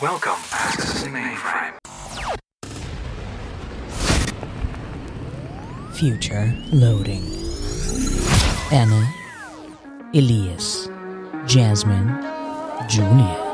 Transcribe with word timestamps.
Welcome 0.00 0.40
accessing 0.52 1.12
mainframe. 1.12 1.74
Future 5.92 6.54
loading. 6.72 7.24
Anna, 8.70 9.02
Elias, 10.14 10.88
Jasmine, 11.46 12.08
Julia. 12.88 13.44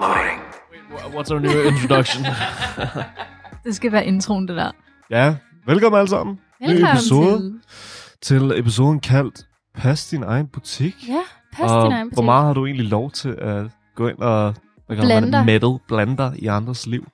Loading. 0.00 0.40
What's 1.12 1.30
our 1.30 1.40
new 1.40 1.62
introduction? 1.62 2.24
Det 3.64 3.74
skal 3.78 3.92
være 3.92 4.04
introen, 4.06 4.48
det 4.48 4.56
der. 4.56 4.70
ja, 5.10 5.36
velkommen 5.66 5.98
alle 5.98 6.08
sammen. 6.08 6.38
Ny 6.62 6.66
Velkommen 6.66 6.96
episode 6.96 7.60
til. 8.20 8.50
til 8.50 8.58
episoden 8.58 9.00
kaldt 9.00 9.46
Pas 9.74 10.08
din 10.10 10.22
egen 10.22 10.46
butik. 10.46 11.08
Ja, 11.08 11.20
pas 11.52 11.70
og 11.70 11.84
din 11.84 11.92
egen 11.92 12.08
hvor 12.08 12.14
butik. 12.14 12.24
meget 12.24 12.46
har 12.46 12.54
du 12.54 12.66
egentlig 12.66 12.86
lov 12.86 13.10
til 13.10 13.28
at 13.28 13.66
gå 13.96 14.08
ind 14.08 14.18
og 14.18 14.54
hvad 14.86 14.96
kalder 14.96 15.14
man 15.14 15.22
det? 15.22 15.30
Blande. 15.30 15.44
meddle, 15.46 15.78
blande 15.88 16.16
dig 16.16 16.32
i 16.38 16.46
andres 16.46 16.86
liv? 16.86 17.08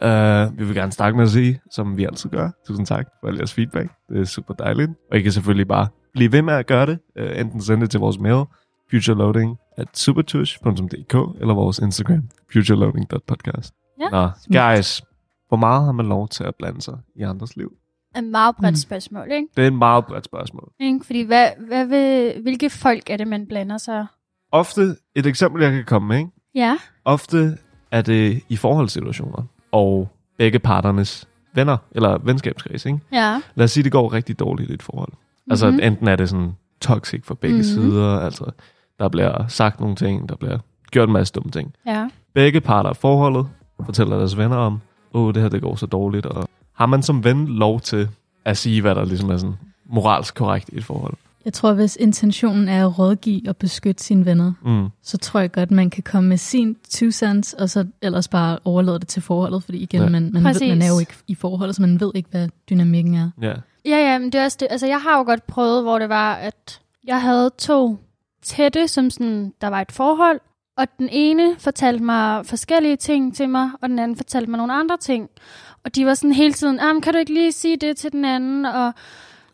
Ja. 0.00 0.46
Uh, 0.46 0.58
vi 0.58 0.64
vil 0.64 0.74
gerne 0.74 0.92
starte 0.92 1.16
med 1.16 1.24
at 1.24 1.30
sige, 1.30 1.60
som 1.70 1.96
vi 1.96 2.04
altid 2.04 2.30
gør, 2.30 2.50
tusind 2.66 2.86
tak 2.86 3.06
for 3.20 3.28
al 3.28 3.36
jeres 3.36 3.54
feedback. 3.54 3.90
Det 4.08 4.20
er 4.20 4.24
super 4.24 4.54
dejligt. 4.54 4.90
Og 5.10 5.18
I 5.18 5.22
kan 5.22 5.32
selvfølgelig 5.32 5.68
bare 5.68 5.88
blive 6.12 6.32
ved 6.32 6.42
med 6.42 6.54
at 6.54 6.66
gøre 6.66 6.86
det. 6.86 6.98
Uh, 7.20 7.40
enten 7.40 7.62
sende 7.62 7.82
det 7.82 7.90
til 7.90 8.00
vores 8.00 8.18
mail, 8.18 8.44
futureloading 8.90 9.56
at 9.76 9.88
supertush.dk, 9.98 11.40
eller 11.40 11.54
vores 11.54 11.78
Instagram, 11.78 12.22
futureloading.podcast. 12.52 13.74
Ja. 14.00 14.08
Nå, 14.10 14.28
guys, 14.60 15.02
hvor 15.48 15.56
meget 15.56 15.84
har 15.84 15.92
man 15.92 16.06
lov 16.06 16.28
til 16.28 16.44
at 16.44 16.54
blande 16.58 16.82
sig 16.82 16.98
i 17.16 17.22
andres 17.22 17.56
liv? 17.56 17.72
Et 18.18 18.24
meget 18.24 18.56
bredt 18.56 18.72
Mm. 18.72 18.76
spørgsmål, 18.76 19.26
ikke? 19.32 19.48
Det 19.56 19.62
er 19.62 19.66
et 19.66 19.72
meget 19.74 20.06
bredt 20.06 20.24
spørgsmål. 20.24 20.68
ikke? 20.80 21.00
Fordi 21.06 21.22
hvad, 21.22 21.48
hvad 21.68 21.86
vil, 21.86 22.42
hvilke 22.42 22.70
folk 22.70 23.10
er 23.10 23.16
det, 23.16 23.28
man 23.28 23.46
blander 23.46 23.78
sig? 23.78 24.06
Ofte, 24.52 24.96
et 25.14 25.26
eksempel, 25.26 25.62
jeg 25.62 25.72
kan 25.72 25.84
komme 25.84 26.08
med, 26.08 26.18
ikke? 26.18 26.30
Ja, 26.54 26.76
Ofte 27.04 27.58
er 27.90 28.02
det 28.02 28.42
i 28.48 28.56
forholdssituationer, 28.56 29.42
og 29.72 30.08
begge 30.38 30.58
parternes 30.58 31.28
venner, 31.54 31.76
eller 31.92 32.18
venskabskreds, 32.18 32.86
ikke? 32.86 32.98
ja. 33.12 33.40
Lad 33.54 33.64
os 33.64 33.70
sige, 33.70 33.84
det 33.84 33.92
går 33.92 34.12
rigtig 34.12 34.38
dårligt 34.38 34.70
i 34.70 34.74
et 34.74 34.82
forhold. 34.82 35.12
Mm-hmm. 35.12 35.52
Altså, 35.52 35.70
Mhm. 35.70 35.80
enten 35.82 36.08
er 36.08 36.16
det 36.16 36.28
sådan 36.28 36.52
toxic 36.80 37.24
for 37.24 37.34
begge 37.34 37.56
Mhm. 37.56 37.66
mm-hmm. 37.76 37.90
sider, 37.90 38.18
altså, 38.20 38.44
der 38.98 39.08
bliver 39.08 39.46
sagt 39.48 39.80
nogle 39.80 39.96
ting, 39.96 40.28
der 40.28 40.36
bliver 40.36 40.58
gjort 40.90 41.08
en 41.08 41.12
masse 41.12 41.32
dumme 41.32 41.50
ting. 41.50 41.74
Ja. 41.86 42.08
Begge 42.34 42.60
parter 42.60 42.90
af 42.90 42.96
forholdet 42.96 43.48
fortæller 43.84 44.18
deres 44.18 44.36
venner 44.38 44.56
om, 44.56 44.80
åh, 45.14 45.34
det 45.34 45.42
her, 45.42 45.48
det 45.48 45.62
går 45.62 45.74
så 45.76 45.86
dårligt, 45.86 46.26
og 46.26 46.48
har 46.76 46.86
man 46.86 47.02
som 47.02 47.24
ven 47.24 47.46
lov 47.48 47.80
til 47.80 48.08
at 48.44 48.56
sige, 48.56 48.80
hvad 48.80 48.94
der 48.94 49.04
ligesom 49.04 49.30
er 49.30 49.36
sådan 49.36 49.54
moralsk 49.86 50.34
korrekt 50.34 50.68
i 50.72 50.76
et 50.76 50.84
forhold? 50.84 51.14
Jeg 51.44 51.52
tror, 51.52 51.72
hvis 51.72 51.96
intentionen 52.00 52.68
er 52.68 52.86
at 52.86 52.98
rådgive 52.98 53.48
og 53.48 53.56
beskytte 53.56 54.04
sine 54.04 54.24
venner, 54.24 54.52
Mm. 54.64 54.88
så 55.02 55.18
tror 55.18 55.40
jeg 55.40 55.52
godt, 55.52 55.70
man 55.70 55.90
kan 55.90 56.02
komme 56.02 56.28
med 56.28 56.36
sin 56.36 56.76
two 56.90 57.10
cents, 57.10 57.52
og 57.52 57.70
så 57.70 57.86
ellers 58.02 58.28
bare 58.28 58.58
overlade 58.64 58.98
det 58.98 59.08
til 59.08 59.22
forholdet, 59.22 59.64
fordi 59.64 59.78
igen, 59.78 60.02
Ja. 60.02 60.08
man, 60.08 60.30
man, 60.32 60.44
ved, 60.44 60.68
man 60.68 60.82
er 60.82 60.88
jo 60.88 60.98
ikke 60.98 61.14
i 61.28 61.34
forholdet, 61.34 61.76
så 61.76 61.82
man 61.82 62.00
ved 62.00 62.10
ikke, 62.14 62.28
hvad 62.30 62.48
dynamikken 62.70 63.14
er. 63.14 63.30
Ja. 63.42 63.54
Ja, 63.84 64.12
ja, 64.12 64.18
men 64.18 64.32
det 64.32 64.40
er 64.40 64.44
også 64.44 64.56
det. 64.60 64.68
Altså, 64.70 64.86
jeg 64.86 65.00
har 65.00 65.18
jo 65.18 65.24
godt 65.24 65.46
prøvet, 65.46 65.82
hvor 65.82 65.98
det 65.98 66.08
var, 66.08 66.34
at 66.34 66.80
jeg 67.06 67.22
havde 67.22 67.50
to 67.58 67.98
tætte, 68.42 68.88
som 68.88 69.10
sådan, 69.10 69.52
der 69.60 69.68
var 69.68 69.80
et 69.80 69.92
forhold, 69.92 70.40
og 70.76 70.86
den 70.98 71.08
ene 71.12 71.54
fortalte 71.58 72.04
mig 72.04 72.46
forskellige 72.46 72.96
ting 72.96 73.36
til 73.36 73.48
mig, 73.48 73.70
og 73.82 73.88
den 73.88 73.98
anden 73.98 74.16
fortalte 74.16 74.50
mig 74.50 74.58
nogle 74.58 74.72
andre 74.74 74.96
ting. 75.00 75.28
Og 75.86 75.94
de 75.94 76.06
var 76.06 76.14
sådan 76.14 76.32
hele 76.32 76.52
tiden, 76.52 76.80
ah, 76.80 77.02
kan 77.02 77.12
du 77.12 77.18
ikke 77.18 77.34
lige 77.34 77.52
sige 77.52 77.76
det 77.76 77.96
til 77.96 78.12
den 78.12 78.24
anden? 78.24 78.64
Og 78.66 78.92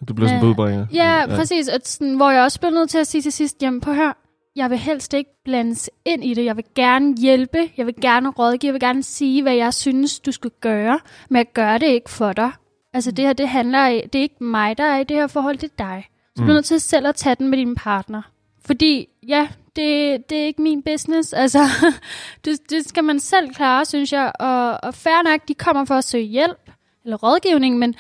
Du 0.08 0.14
bliver 0.14 0.28
sådan 0.28 0.42
Øh, 0.44 0.48
en 0.48 0.54
budbringer. 0.54 0.86
Ja, 0.94 1.20
ja. 1.20 1.26
præcis. 1.26 1.68
Og 1.68 1.80
sådan, 1.84 2.14
hvor 2.14 2.30
jeg 2.30 2.42
også 2.42 2.60
blev 2.60 2.70
nødt 2.72 2.90
til 2.90 2.98
at 2.98 3.06
sige 3.06 3.22
til 3.22 3.32
sidst, 3.32 3.62
jamen 3.62 3.80
på 3.80 3.92
hør, 3.92 4.16
jeg 4.56 4.70
vil 4.70 4.78
helst 4.78 5.14
ikke 5.14 5.30
blandes 5.44 5.90
ind 6.04 6.24
i 6.24 6.34
det. 6.34 6.44
Jeg 6.44 6.56
vil 6.56 6.64
gerne 6.74 7.14
hjælpe, 7.16 7.58
jeg 7.76 7.86
vil 7.86 7.94
gerne 8.00 8.28
rådgive, 8.30 8.68
jeg 8.68 8.72
vil 8.74 8.80
gerne 8.80 9.02
sige, 9.02 9.42
hvad 9.42 9.54
jeg 9.54 9.74
synes, 9.74 10.20
du 10.20 10.32
skal 10.32 10.50
gøre, 10.60 11.00
men 11.30 11.36
jeg 11.36 11.46
gør 11.54 11.78
det 11.78 11.86
ikke 11.86 12.10
for 12.10 12.32
dig. 12.32 12.50
Altså 12.94 13.10
det 13.10 13.24
her, 13.24 13.32
det 13.32 13.48
handler 13.48 13.78
af, 13.78 14.08
det 14.12 14.18
er 14.18 14.22
ikke 14.22 14.44
mig, 14.44 14.78
der 14.78 14.84
er 14.84 14.98
i 14.98 15.04
det 15.04 15.16
her 15.16 15.26
forhold, 15.26 15.58
det 15.58 15.70
er 15.78 15.84
dig. 15.84 16.06
Så 16.08 16.32
du 16.36 16.40
Mm. 16.42 16.44
bliver 16.46 16.54
nødt 16.54 16.64
til 16.64 16.80
selv 16.80 17.06
at 17.06 17.14
tage 17.14 17.34
den 17.38 17.48
med 17.48 17.58
din 17.58 17.74
partner. 17.74 18.22
Fordi, 18.64 19.06
ja, 19.28 19.48
det, 19.76 20.18
det 20.30 20.38
er 20.38 20.44
ikke 20.46 20.62
min 20.62 20.82
business. 20.82 21.32
Altså, 21.32 21.58
det, 22.44 22.58
det 22.70 22.88
skal 22.88 23.04
man 23.04 23.20
selv 23.20 23.54
klare, 23.54 23.84
synes 23.84 24.12
jeg. 24.12 24.32
Og, 24.40 24.78
og 24.82 24.94
fair 24.94 25.22
nok, 25.30 25.40
de 25.48 25.54
kommer 25.54 25.84
for 25.84 25.94
at 25.94 26.04
søge 26.04 26.24
hjælp 26.24 26.70
eller 27.04 27.16
rådgivning, 27.16 27.78
men, 27.78 27.94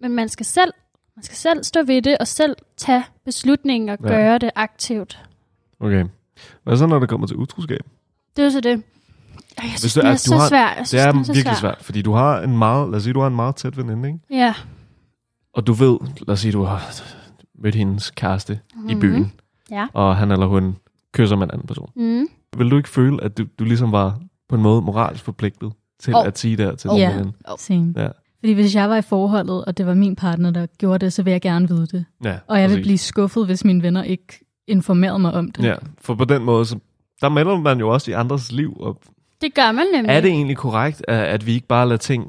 men 0.00 0.12
man 0.12 0.28
skal 0.28 0.46
selv 0.46 0.72
man 1.16 1.22
skal 1.22 1.36
selv 1.36 1.64
stå 1.64 1.82
ved 1.82 2.02
det, 2.02 2.16
og 2.20 2.26
selv 2.26 2.56
tage 2.76 3.04
beslutningen 3.24 3.88
og 3.88 3.98
Ja. 4.02 4.08
gøre 4.08 4.38
det 4.38 4.50
aktivt. 4.54 5.18
Okay. 5.80 6.04
Hvad 6.64 6.76
så, 6.76 6.86
når 6.86 6.98
det 6.98 7.08
kommer 7.08 7.26
til 7.26 7.36
utroskab? 7.36 7.80
Det 8.36 8.44
er 8.44 8.50
så 8.50 8.60
det. 8.60 8.82
Jeg 9.62 9.72
synes, 9.78 9.94
du- 9.94 10.00
det 10.00 10.06
er 10.06 10.10
at 10.12 10.14
du 10.14 10.18
så 10.18 10.36
har- 10.36 10.48
svært. 10.48 10.68
Jeg 10.70 10.78
Det 10.78 10.88
synes, 10.88 11.04
er 11.04 11.12
den 11.12 11.24
så 11.24 11.32
virkelig 11.32 11.56
svær. 11.56 11.70
svært, 11.70 11.84
fordi 11.84 12.02
du 12.02 12.12
har 12.12 12.40
en 12.40 12.58
meget, 12.58 12.88
lad 12.90 12.96
os 12.96 13.02
sige, 13.02 13.12
du 13.14 13.20
har 13.20 13.26
en 13.26 13.36
meget 13.36 13.56
tæt 13.56 13.76
veninde, 13.76 14.08
ikke? 14.08 14.20
Ja. 14.30 14.54
Og 15.54 15.66
du 15.66 15.72
ved, 15.72 15.98
lad 16.26 16.32
os 16.32 16.40
sige, 16.40 16.52
du 16.52 16.62
har 16.62 17.02
mødt 17.62 17.74
hendes 17.74 18.10
kæreste 18.10 18.60
mm-hmm. 18.74 18.90
i 18.90 18.94
byen, 18.94 19.20
Mhm. 19.22 19.30
Ja. 19.70 19.86
og 19.92 20.16
han 20.16 20.30
eller 20.30 20.46
hun 20.46 20.76
kysser 21.14 21.36
med 21.36 21.46
en 21.46 21.50
anden 21.52 21.66
person. 21.66 21.90
Mm. 21.96 22.26
Vil 22.56 22.70
du 22.70 22.76
ikke 22.76 22.88
føle, 22.88 23.24
at 23.24 23.38
du, 23.38 23.44
du 23.58 23.64
ligesom 23.64 23.92
var 23.92 24.20
på 24.48 24.56
en 24.56 24.62
måde 24.62 24.82
moralsk 24.82 25.24
forpligtet 25.24 25.72
til 26.00 26.10
Jo. 26.10 26.20
at 26.20 26.38
sige 26.38 26.56
det 26.56 26.64
her 26.66 26.74
til 26.74 26.88
Jo. 26.90 26.96
din? 26.96 27.32
Same. 27.58 27.94
Ja. 27.96 28.08
Fordi 28.40 28.52
hvis 28.52 28.74
jeg 28.74 28.90
var 28.90 28.96
i 28.96 29.02
forholdet, 29.02 29.64
og 29.64 29.78
det 29.78 29.86
var 29.86 29.94
min 29.94 30.16
partner, 30.16 30.50
der 30.50 30.66
gjorde 30.78 31.04
det, 31.04 31.12
så 31.12 31.22
vil 31.22 31.30
jeg 31.30 31.40
gerne 31.40 31.68
vide 31.68 31.86
det. 31.86 32.04
Ja, 32.24 32.36
Og 32.46 32.60
jeg 32.60 32.68
vil 32.70 32.74
præcis. 32.76 32.84
blive 32.86 32.98
skuffet, 32.98 33.46
hvis 33.46 33.64
mine 33.64 33.82
venner 33.82 34.02
ikke 34.02 34.44
informerede 34.66 35.18
mig 35.18 35.32
om 35.34 35.50
det. 35.50 35.64
Ja, 35.64 35.74
for 36.00 36.14
på 36.14 36.24
den 36.24 36.44
måde, 36.44 36.66
så, 36.66 36.78
der 37.20 37.28
melder 37.28 37.58
man 37.58 37.78
jo 37.78 37.88
også 37.88 38.10
i 38.10 38.14
andres 38.14 38.52
liv, 38.52 38.76
og 38.80 39.00
Det 39.40 39.54
gør 39.54 39.72
man 39.72 39.86
nemlig. 39.94 40.10
er 40.14 40.20
det 40.20 40.30
egentlig 40.30 40.56
korrekt, 40.56 41.04
at, 41.08 41.18
at 41.24 41.46
vi 41.46 41.52
ikke 41.52 41.66
bare 41.66 41.86
lader 41.88 41.98
ting 41.98 42.24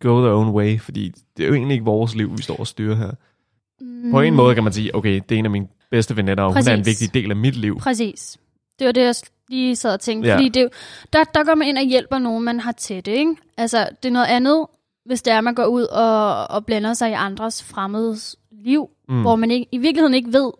go 0.00 0.20
their 0.20 0.32
own 0.34 0.48
way? 0.48 0.80
Fordi 0.80 1.12
det 1.36 1.42
er 1.42 1.48
jo 1.48 1.54
egentlig 1.54 1.74
ikke 1.74 1.84
vores 1.84 2.14
liv, 2.14 2.36
vi 2.36 2.42
står 2.42 2.56
og 2.56 2.66
styrer 2.66 2.94
her. 2.96 3.10
Mm. 3.80 4.10
På 4.10 4.20
en 4.20 4.34
måde 4.34 4.54
kan 4.54 4.64
man 4.64 4.72
sige, 4.72 4.94
okay, 4.94 5.20
det 5.28 5.34
er 5.34 5.38
en 5.38 5.44
af 5.44 5.50
mine 5.50 5.66
bedste 5.90 6.16
venner, 6.16 6.42
og 6.42 6.52
hun 6.52 6.56
er 6.56 6.74
en 6.74 6.80
Præcis. 6.80 7.00
vigtig 7.00 7.22
del 7.22 7.30
af 7.30 7.36
mit 7.36 7.56
liv. 7.56 7.78
Præcis. 7.78 8.38
Det 8.78 8.86
var 8.86 8.92
det, 8.92 9.02
jeg 9.02 9.14
lige 9.48 9.76
sad 9.76 9.92
og 9.92 10.00
tænkte. 10.00 10.28
Ja. 10.28 10.36
Fordi 10.36 10.48
det, 10.48 10.62
er 10.62 10.68
der, 11.12 11.24
der 11.24 11.44
går 11.44 11.54
man 11.54 11.68
ind 11.68 11.78
og 11.78 11.84
hjælper 11.84 12.18
nogen, 12.18 12.44
man 12.44 12.60
har 12.60 12.72
tæt, 12.72 13.06
ikke? 13.06 13.36
Altså, 13.56 13.88
det 14.02 14.08
er 14.08 14.12
noget 14.12 14.26
andet, 14.26 14.66
hvis 15.04 15.22
det 15.22 15.32
er, 15.32 15.38
at 15.38 15.44
man 15.44 15.54
går 15.54 15.64
ud 15.64 15.82
og, 15.82 16.50
og 16.50 16.66
blander 16.66 16.94
sig 16.94 17.10
i 17.10 17.12
andres 17.12 17.64
fremmedes 17.64 18.36
liv, 18.52 18.88
mm. 19.08 19.20
hvor 19.20 19.36
man 19.36 19.50
ikke, 19.50 19.66
i 19.72 19.78
virkeligheden 19.78 20.14
ikke 20.14 20.32
ved, 20.32 20.52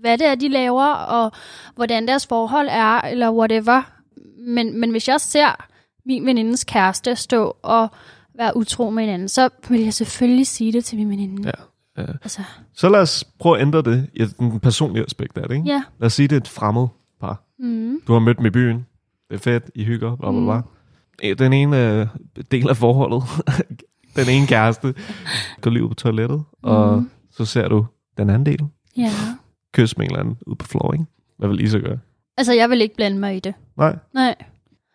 hvad 0.00 0.18
det 0.18 0.26
er, 0.26 0.34
de 0.34 0.48
laver, 0.48 0.86
og 0.86 1.32
hvordan 1.74 2.08
deres 2.08 2.26
forhold 2.26 2.68
er, 2.70 3.00
eller 3.00 3.30
whatever. 3.30 3.82
Men, 4.46 4.80
men 4.80 4.90
hvis 4.90 5.08
jeg 5.08 5.20
ser 5.20 5.66
min 6.06 6.26
venindes 6.26 6.64
kæreste 6.64 7.16
stå 7.16 7.56
og 7.62 7.88
være 8.34 8.56
utro 8.56 8.90
med 8.90 9.02
hinanden, 9.02 9.28
så 9.28 9.48
vil 9.68 9.80
jeg 9.80 9.94
selvfølgelig 9.94 10.46
sige 10.46 10.72
det 10.72 10.84
til 10.84 10.98
min 10.98 11.10
veninde. 11.10 11.42
Ja. 11.48 11.64
Ja. 11.98 12.02
Altså, 12.02 12.42
Så 12.74 12.88
lad 12.88 13.00
os 13.00 13.24
prøve 13.38 13.56
at 13.56 13.62
ændre 13.62 13.82
det 13.82 14.10
i 14.14 14.24
den 14.24 14.60
personlige 14.60 15.04
aspekt 15.04 15.38
af 15.38 15.48
det. 15.48 15.54
Ikke? 15.56 15.68
ja. 15.68 15.82
Lad 16.00 16.06
os 16.06 16.12
sige, 16.12 16.28
det 16.28 16.36
er 16.36 16.40
et 16.40 16.48
fremmed 16.48 16.86
par. 17.20 17.42
Mm. 17.58 18.00
Du 18.06 18.12
har 18.12 18.20
mødt 18.20 18.38
dem 18.38 18.46
i 18.46 18.50
byen. 18.50 18.86
Det 19.30 19.34
er 19.34 19.38
fedt, 19.38 19.70
I 19.74 19.84
hygger, 19.84 20.16
bla 20.16 20.30
bla 20.30 20.40
bla. 20.40 20.60
Mm. 21.30 21.36
Den 21.38 21.52
ene 21.52 21.92
øh, 22.00 22.06
del 22.50 22.68
af 22.68 22.76
forholdet, 22.76 23.22
den 24.16 24.28
ene 24.28 24.46
kæreste, 24.46 24.94
går 25.60 25.70
lige 25.70 25.84
ud 25.84 25.88
på 25.88 25.94
toilettet, 25.94 26.42
og 26.62 26.98
Mm. 26.98 27.10
så 27.30 27.44
ser 27.44 27.68
du 27.68 27.86
den 28.18 28.30
anden 28.30 28.46
del. 28.46 28.60
Ja. 28.96 29.10
Kys 29.72 29.96
med 29.98 30.06
en 30.06 30.10
eller 30.10 30.20
anden 30.20 30.36
ude 30.46 30.56
på 30.56 30.66
floor, 30.66 30.92
ikke? 30.92 31.04
Hvad 31.38 31.48
vil 31.48 31.60
I 31.60 31.66
så 31.68 31.78
gøre? 31.78 31.98
Altså, 32.36 32.52
jeg 32.52 32.70
vil 32.70 32.80
ikke 32.80 32.96
blande 32.96 33.18
mig 33.18 33.36
i 33.36 33.40
det. 33.40 33.54
Nej. 33.76 33.96
Nej. 34.14 34.34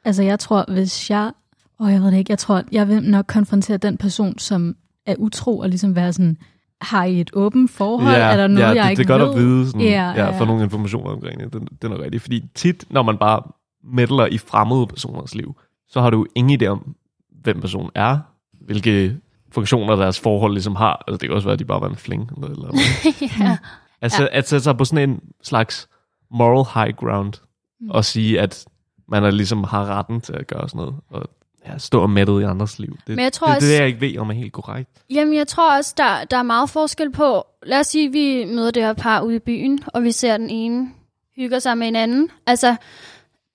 Altså, 0.06 0.24
jeg 0.24 0.40
tror, 0.40 0.66
hvis 0.74 1.10
jeg... 1.10 1.32
Åh, 1.80 1.92
jeg 1.92 2.02
ved 2.02 2.12
det 2.12 2.18
ikke. 2.18 2.32
Jeg 2.32 2.40
tror, 2.40 2.64
jeg 2.72 2.88
vil 2.88 3.04
nok 3.04 3.26
konfrontere 3.28 3.78
den 3.78 3.98
person, 3.98 4.40
som 4.40 4.76
er 5.06 5.16
utro, 5.18 5.60
og 5.60 5.70
ligesom 5.70 5.96
være 5.96 6.14
sådan, 6.14 6.38
har 6.82 7.04
I 7.04 7.22
et 7.22 7.30
åbent 7.34 7.72
forhold? 7.72 8.16
er 8.16 8.38
der 8.38 8.48
noget, 8.48 8.68
ja, 8.68 8.74
jeg 8.74 8.84
det, 8.84 8.90
ikke 8.90 9.04
det 9.04 9.10
er 9.10 9.18
godt 9.18 9.22
ved? 9.30 9.42
at 9.44 9.46
vide, 9.48 9.68
sådan, 9.68 9.82
Ja, 9.82 9.88
ja, 9.90 10.10
ja, 10.10 10.26
ja, 10.26 10.30
få 10.30 10.44
ja. 10.44 10.46
nogle 10.46 10.64
informationer 10.64 11.10
omkring 11.12 11.40
det. 11.40 11.54
Det, 11.54 11.62
det 11.72 11.84
er 11.84 11.88
nok 11.90 12.00
rigtigt. 12.00 12.22
Fordi 12.24 12.44
tit, 12.56 12.86
når 12.90 13.04
man 13.04 13.18
bare 13.18 13.42
meddeler 13.84 14.26
i 14.26 14.38
fremmede 14.38 14.88
personers 14.88 15.36
liv, 15.36 15.56
så 15.90 16.02
har 16.02 16.10
du 16.10 16.18
jo 16.18 16.26
ingen 16.36 16.62
idé 16.62 16.66
om, 16.66 16.96
hvem 17.44 17.62
personen 17.62 17.90
er, 17.96 18.20
hvilke 18.66 19.18
funktioner 19.52 19.96
deres 19.96 20.20
forhold 20.20 20.54
ligesom 20.54 20.76
har. 20.76 21.04
Altså, 21.08 21.18
det 21.18 21.30
kan 21.30 21.36
også 21.36 21.48
være, 21.48 21.54
at 21.54 21.60
de 21.60 21.66
bare 21.66 21.82
var 21.82 21.90
en 21.90 21.96
fling. 21.96 22.30
Eller, 22.36 22.48
eller 22.50 22.70
ja. 23.40 23.58
altså, 24.02 24.24
ja. 24.24 24.28
at 24.38 24.48
sætte 24.50 24.64
sig 24.64 24.78
på 24.78 24.86
sådan 24.86 25.10
en 25.10 25.20
slags 25.44 25.90
moral 26.32 26.66
high 26.74 26.96
ground, 26.96 27.34
Mm. 27.82 27.90
og 27.90 28.06
sige, 28.06 28.40
at 28.42 28.66
man 29.10 29.24
er 29.24 29.32
ligesom 29.32 29.64
har 29.64 29.86
retten 29.86 30.22
til 30.22 30.34
at 30.34 30.48
gøre 30.48 30.70
sådan 30.70 30.78
noget, 30.80 30.96
og 31.10 31.30
ja, 31.72 31.78
stå 31.78 32.02
og 32.02 32.10
mættet 32.10 32.42
i 32.42 32.44
andres 32.44 32.80
liv. 32.80 32.98
Det, 33.08 33.16
Men 33.16 33.24
jeg 33.24 33.34
tror 33.34 33.48
det, 33.48 33.56
også- 33.56 33.68
det, 33.68 33.74
er 33.74 33.78
det, 33.78 33.82
jeg 33.82 33.88
ikke 33.88 34.02
ved, 34.02 34.18
om 34.18 34.30
er 34.30 34.34
helt 34.34 34.54
korrekt. 34.54 34.90
Jamen, 35.10 35.34
jeg 35.34 35.48
tror 35.48 35.78
også, 35.78 35.94
der, 35.98 36.24
der 36.24 36.38
er 36.38 36.44
meget 36.44 36.70
forskel 36.70 37.12
på... 37.12 37.44
Lad 37.64 37.80
os 37.80 37.88
sige, 37.88 38.08
at 38.08 38.14
vi 38.14 38.46
møder 38.46 38.72
det 38.72 38.84
her 38.84 38.94
par 38.94 39.22
ude 39.22 39.36
i 39.36 39.40
byen, 39.40 39.80
og 39.88 40.04
vi 40.04 40.12
ser 40.12 40.38
den 40.38 40.50
ene 40.50 40.90
hygger 41.36 41.60
sig 41.60 41.78
med 41.78 41.88
en 41.88 41.96
anden. 41.96 42.32
Altså, 42.48 42.76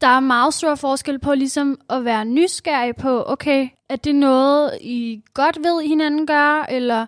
der 0.01 0.07
er 0.09 0.21
meget 0.21 0.55
stor 0.55 0.75
forskel 0.75 1.19
på 1.19 1.35
ligesom 1.35 1.81
at 1.91 2.05
være 2.05 2.25
nysgerrig 2.25 2.97
på, 2.97 3.25
okay, 3.27 3.69
er 3.89 3.97
det 3.97 4.15
noget, 4.15 4.71
I 4.81 5.23
godt 5.35 5.59
ved, 5.65 5.89
hinanden 5.89 6.27
gør, 6.27 6.67
eller 6.71 7.07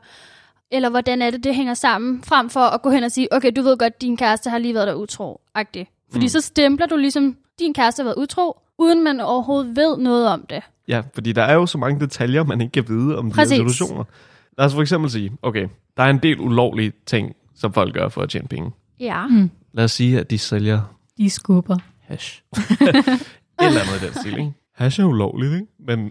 eller 0.70 0.90
hvordan 0.90 1.22
er 1.22 1.30
det, 1.30 1.44
det 1.44 1.54
hænger 1.54 1.74
sammen, 1.74 2.22
frem 2.22 2.50
for 2.50 2.60
at 2.60 2.82
gå 2.82 2.90
hen 2.90 3.04
og 3.04 3.10
sige, 3.12 3.32
okay, 3.32 3.52
du 3.56 3.62
ved 3.62 3.76
godt, 3.76 4.00
din 4.02 4.16
kæreste 4.16 4.50
har 4.50 4.58
lige 4.58 4.74
været 4.74 4.86
der 4.86 4.94
utro, 4.94 5.40
agtigt. 5.54 5.90
Fordi 6.12 6.24
mm. 6.24 6.28
så 6.28 6.40
stempler 6.40 6.86
du 6.86 6.96
ligesom, 6.96 7.36
din 7.58 7.74
kæreste 7.74 8.00
har 8.00 8.04
været 8.04 8.16
utro, 8.16 8.58
uden 8.78 9.04
man 9.04 9.20
overhovedet 9.20 9.76
ved 9.76 9.96
noget 9.96 10.28
om 10.28 10.46
det. 10.50 10.62
Ja, 10.88 11.02
fordi 11.14 11.32
der 11.32 11.42
er 11.42 11.54
jo 11.54 11.66
så 11.66 11.78
mange 11.78 12.00
detaljer, 12.00 12.44
man 12.44 12.60
ikke 12.60 12.72
kan 12.72 12.84
vide 12.88 13.18
om 13.18 13.24
de 13.24 13.30
her 13.36 13.42
Præcis. 13.42 13.56
situationer. 13.56 14.04
Lad 14.58 14.66
os 14.66 14.74
for 14.74 14.80
eksempel 14.80 15.10
sige, 15.10 15.32
okay, 15.42 15.68
der 15.96 16.02
er 16.02 16.10
en 16.10 16.18
del 16.18 16.40
ulovlige 16.40 16.92
ting, 17.06 17.32
som 17.54 17.72
folk 17.72 17.94
gør 17.94 18.08
for 18.08 18.22
at 18.22 18.28
tjene 18.28 18.48
penge. 18.48 18.70
Ja. 19.00 19.26
Mm. 19.26 19.50
Lad 19.72 19.84
os 19.84 19.92
sige, 19.92 20.20
at 20.20 20.30
de 20.30 20.38
sælger 20.38 20.80
De 21.18 21.30
skubber. 21.30 21.76
hash. 22.00 22.42
Et 23.60 23.66
eller 23.66 23.80
andet 23.80 24.02
i 24.02 24.06
den 24.06 24.14
stil, 24.14 24.32
ikke? 24.38 24.52
Hash 24.74 25.00
er 25.00 25.04
ulovligt, 25.04 25.52
ikke? 25.52 25.66
Men 25.86 26.10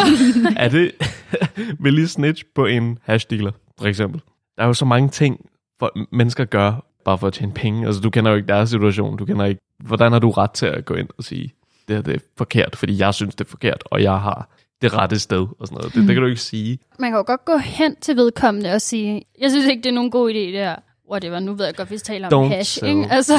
er 0.56 0.68
det... 0.68 0.92
vil 1.82 1.94
lige 1.94 2.08
snitch 2.08 2.44
på 2.54 2.66
en 2.66 2.98
hashdealer, 3.02 3.52
for 3.78 3.86
eksempel? 3.86 4.20
Der 4.56 4.62
er 4.62 4.66
jo 4.66 4.74
så 4.74 4.84
mange 4.84 5.08
ting, 5.08 5.40
for 5.78 5.90
mennesker 6.12 6.44
gør, 6.44 6.84
bare 7.04 7.18
for 7.18 7.26
at 7.26 7.32
tjene 7.32 7.52
penge. 7.52 7.86
Altså, 7.86 8.00
du 8.00 8.10
kender 8.10 8.30
jo 8.30 8.36
ikke 8.36 8.48
deres 8.48 8.70
situation. 8.70 9.16
Du 9.16 9.24
kender 9.24 9.44
ikke... 9.44 9.60
Hvordan 9.84 10.12
har 10.12 10.18
du 10.18 10.30
ret 10.30 10.50
til 10.50 10.66
at 10.66 10.84
gå 10.84 10.94
ind 10.94 11.08
og 11.18 11.24
sige, 11.24 11.52
det 11.88 11.96
her 11.96 12.02
det 12.02 12.14
er 12.14 12.18
forkert, 12.36 12.76
fordi 12.76 12.98
jeg 12.98 13.14
synes, 13.14 13.34
det 13.34 13.44
er 13.44 13.48
forkert, 13.48 13.82
og 13.86 14.02
jeg 14.02 14.20
har 14.20 14.48
det 14.82 14.94
rette 14.94 15.18
sted, 15.18 15.46
og 15.60 15.66
sådan 15.66 15.76
noget. 15.76 15.94
Det, 15.94 16.02
det 16.06 16.14
kan 16.14 16.22
du 16.22 16.26
ikke 16.28 16.40
sige. 16.40 16.78
Man 16.98 17.10
kan 17.10 17.16
jo 17.16 17.24
godt 17.26 17.44
gå 17.44 17.56
hen 17.56 17.96
til 17.96 18.16
vedkommende 18.16 18.72
og 18.72 18.80
sige, 18.82 19.22
jeg 19.40 19.50
synes 19.50 19.66
ikke, 19.66 19.82
det 19.82 19.88
er 19.88 19.94
nogen 19.94 20.10
god 20.10 20.30
idé, 20.30 20.34
det 20.38 20.52
her. 20.52 20.76
Whatever, 21.10 21.40
nu 21.40 21.54
ved 21.54 21.64
jeg 21.64 21.74
godt, 21.74 21.90
vi 21.90 21.98
taler 21.98 22.28
om 22.28 22.44
Don't 22.44 22.54
hash, 22.54 22.84
ikke? 22.84 23.06
Altså, 23.10 23.34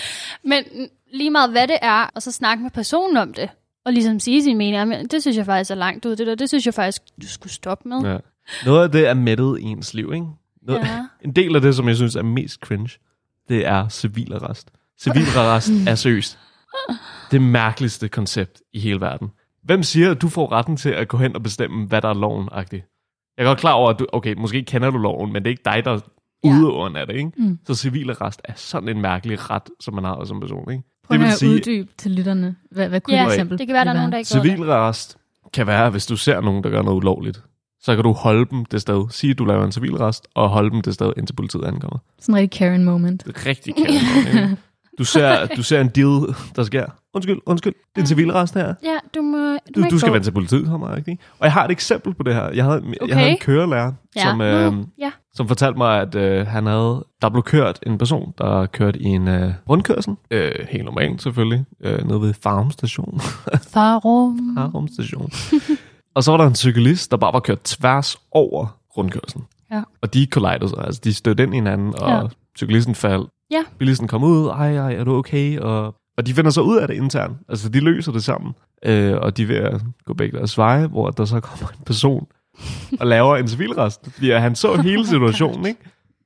men 0.50 0.64
lige 1.12 1.30
meget 1.30 1.50
hvad 1.50 1.68
det 1.68 1.76
er, 1.82 2.10
og 2.14 2.22
så 2.22 2.32
snakke 2.32 2.62
med 2.62 2.70
personen 2.70 3.16
om 3.16 3.34
det, 3.34 3.48
og 3.84 3.92
ligesom 3.92 4.20
sige 4.20 4.42
sin 4.42 4.58
mening, 4.58 4.88
men 4.88 5.06
det 5.06 5.22
synes 5.22 5.36
jeg 5.36 5.46
faktisk 5.46 5.70
er 5.70 5.74
langt 5.74 6.06
ud, 6.06 6.16
det 6.16 6.26
der, 6.26 6.34
det 6.34 6.48
synes 6.48 6.66
jeg 6.66 6.74
faktisk, 6.74 7.02
du 7.22 7.28
skulle 7.28 7.52
stoppe 7.52 7.88
med. 7.88 8.10
Ja. 8.12 8.18
Noget 8.64 8.82
af 8.84 8.92
det 8.92 9.08
er 9.08 9.14
mættet 9.14 9.58
i 9.60 9.62
ens 9.62 9.94
liv, 9.94 10.12
ikke? 10.14 10.26
Noget, 10.62 10.80
Ja. 10.80 11.06
En 11.24 11.32
del 11.32 11.56
af 11.56 11.62
det, 11.62 11.76
som 11.76 11.88
jeg 11.88 11.96
synes 11.96 12.16
er 12.16 12.22
mest 12.22 12.60
cringe, 12.60 12.98
det 13.48 13.66
er 13.66 13.88
civilarrest. 13.88 14.68
Civilarrest 15.00 15.70
er 15.88 15.94
seriøst 15.94 16.38
det 17.30 17.42
mærkeligste 17.42 18.08
koncept 18.08 18.62
i 18.72 18.80
hele 18.80 19.00
verden. 19.00 19.30
Hvem 19.62 19.82
siger, 19.82 20.10
at 20.10 20.22
du 20.22 20.28
får 20.28 20.52
retten 20.52 20.76
til 20.76 20.90
at 20.90 21.08
gå 21.08 21.16
hen 21.16 21.36
og 21.36 21.42
bestemme, 21.42 21.86
hvad 21.86 22.02
der 22.02 22.08
er 22.08 22.14
loven 22.14 22.48
-agtigt? 22.52 23.34
Jeg 23.36 23.44
er 23.44 23.48
godt 23.48 23.58
klar 23.58 23.72
over, 23.72 23.90
at 23.90 23.98
du, 23.98 24.06
okay, 24.12 24.34
måske 24.38 24.62
kender 24.62 24.90
du 24.90 24.98
loven, 24.98 25.32
men 25.32 25.42
det 25.42 25.46
er 25.46 25.50
ikke 25.50 25.62
dig, 25.64 25.84
der 25.84 26.00
Ja. 26.44 26.48
udøver 26.50 26.96
af 26.96 27.06
det, 27.06 27.16
ikke? 27.16 27.32
Mm. 27.36 27.58
Så 27.66 27.74
civilarrest 27.74 28.40
er 28.44 28.52
sådan 28.56 28.88
en 28.88 29.00
mærkelig 29.00 29.50
ret, 29.50 29.62
som 29.80 29.94
man 29.94 30.04
har 30.04 30.24
som 30.24 30.40
person, 30.40 30.70
ikke? 30.70 30.82
Prøv 31.04 31.14
det 31.18 31.24
vil 31.24 31.32
at 31.32 31.38
sige, 31.38 31.50
uddybe 31.54 31.88
til 31.98 32.10
lytterne. 32.10 32.56
Hvad, 32.70 32.88
hvad 32.88 33.00
kunne 33.00 33.16
Ja, 33.16 33.26
et 33.26 33.32
eksempel 33.32 33.58
det 33.58 33.66
kan 33.66 33.74
være, 33.74 33.84
der 33.84 33.90
er 33.90 33.94
nogen, 33.94 34.12
der 34.12 34.18
ikke 34.18 34.28
civilarrest 34.28 35.16
kan 35.52 35.66
være, 35.66 35.90
hvis 35.90 36.06
du 36.06 36.16
ser 36.16 36.40
nogen, 36.40 36.64
der 36.64 36.70
gør 36.70 36.82
noget 36.82 36.96
ulovligt. 36.96 37.42
Så 37.80 37.94
kan 37.94 38.04
du 38.04 38.12
holde 38.12 38.46
dem 38.50 38.64
det 38.64 38.80
sted. 38.80 39.06
Sige, 39.10 39.30
at 39.30 39.38
du 39.38 39.44
laver 39.44 39.64
en 39.64 39.72
civilarrest, 39.72 40.28
og 40.34 40.48
holde 40.48 40.70
dem 40.70 40.82
det 40.82 40.94
sted, 40.94 41.12
indtil 41.16 41.34
politiet 41.34 41.64
ankommer. 41.64 41.98
Sådan 42.20 42.34
en 42.34 42.40
rigtig 42.40 42.58
Karen 42.58 42.84
moment. 42.84 43.24
Det 43.26 43.36
er 43.36 43.46
rigtig 43.46 43.74
kæmpe. 43.74 44.56
du, 45.00 45.04
ser, 45.04 45.46
du 45.46 45.62
ser 45.62 45.80
en 45.80 45.88
deal, 45.88 46.34
der 46.56 46.62
sker. 46.64 46.86
Undskyld, 47.14 47.38
undskyld. 47.46 47.72
Det 47.74 47.96
er 47.96 48.00
en 48.00 48.06
civilrest 48.06 48.54
her. 48.54 48.74
Ja, 48.82 48.96
du 49.14 49.22
må, 49.22 49.36
du, 49.38 49.56
Du, 49.74 49.80
må 49.80 49.86
du 49.90 49.98
skal 49.98 50.08
gå. 50.10 50.12
vente 50.14 50.26
til 50.26 50.32
politiet 50.32 50.66
kommer, 50.66 50.96
ikke? 50.96 51.18
Og 51.38 51.44
jeg 51.44 51.52
har 51.52 51.64
et 51.64 51.70
eksempel 51.70 52.14
på 52.14 52.22
det 52.22 52.34
her. 52.34 52.50
Jeg 52.50 52.64
havde, 52.64 52.78
Okay. 52.78 53.08
jeg 53.08 53.16
havde 53.16 53.30
en 53.30 53.36
kørelærer, 53.40 53.92
Ja. 54.16 54.22
som, 54.22 54.40
øh, 54.40 54.72
ja. 54.98 55.10
som 55.34 55.48
fortalte 55.48 55.78
mig, 55.78 56.00
at 56.00 56.14
øh, 56.14 56.46
han 56.46 56.66
havde, 56.66 57.04
der 57.22 57.28
blev 57.28 57.42
kørt 57.42 57.78
en 57.86 57.98
person, 57.98 58.32
der 58.38 58.66
kørte 58.66 58.98
i 58.98 59.04
en 59.04 59.28
øh, 59.28 59.52
rundkørsel. 59.68 60.14
Øh, 60.30 60.52
helt 60.70 60.84
normalt 60.84 61.22
selvfølgelig. 61.22 61.64
Øh, 61.84 62.08
nede 62.08 62.20
ved 62.20 62.34
Farum 62.42 62.70
station. 62.70 63.20
Farum. 63.74 64.56
Farum 64.58 64.88
station. 64.88 65.30
og 66.14 66.24
så 66.24 66.30
var 66.30 66.38
der 66.38 66.46
en 66.46 66.54
cyklist, 66.54 67.10
der 67.10 67.16
bare 67.16 67.32
var 67.32 67.40
kørt 67.40 67.60
tværs 67.62 68.16
over 68.32 68.76
rundkørslen. 68.96 69.44
Ja. 69.72 69.82
Og 70.02 70.14
de 70.14 70.26
collidede 70.30 70.68
sig. 70.68 70.78
Altså, 70.84 71.00
de 71.04 71.14
stødte 71.14 71.42
ind 71.42 71.54
i 71.54 71.56
hinanden, 71.56 71.94
og 72.02 72.10
Ja. 72.10 72.22
cyklisten 72.58 72.94
faldt. 72.94 73.30
Ja. 73.50 73.62
Bilisten 73.78 74.08
kom 74.08 74.22
ud. 74.24 74.48
Ej, 74.48 74.76
ej, 74.76 74.94
er 74.94 75.04
du 75.04 75.14
okay? 75.16 75.58
Og, 75.58 75.94
og 76.18 76.26
de 76.26 76.34
finder 76.34 76.50
så 76.50 76.60
ud 76.60 76.76
af 76.76 76.88
det 76.88 76.94
internt. 76.94 77.36
Altså, 77.48 77.68
de 77.68 77.80
løser 77.80 78.12
det 78.12 78.24
sammen. 78.24 78.52
Øh, 78.84 79.16
og 79.16 79.36
de 79.36 79.42
er 79.42 79.46
ved 79.46 79.56
at 79.56 79.80
gå 80.06 80.14
begge 80.14 80.38
deres 80.38 80.58
veje, 80.58 80.86
hvor 80.86 81.10
der 81.10 81.24
så 81.24 81.40
kommer 81.40 81.68
en 81.68 81.84
person 81.86 82.26
og 83.00 83.06
laver 83.06 83.36
en 83.36 83.48
civilrest. 83.48 84.00
Fordi 84.12 84.30
han 84.30 84.54
så 84.54 84.74
hele 84.82 85.06
situationen, 85.06 85.66
ikke? 85.66 85.80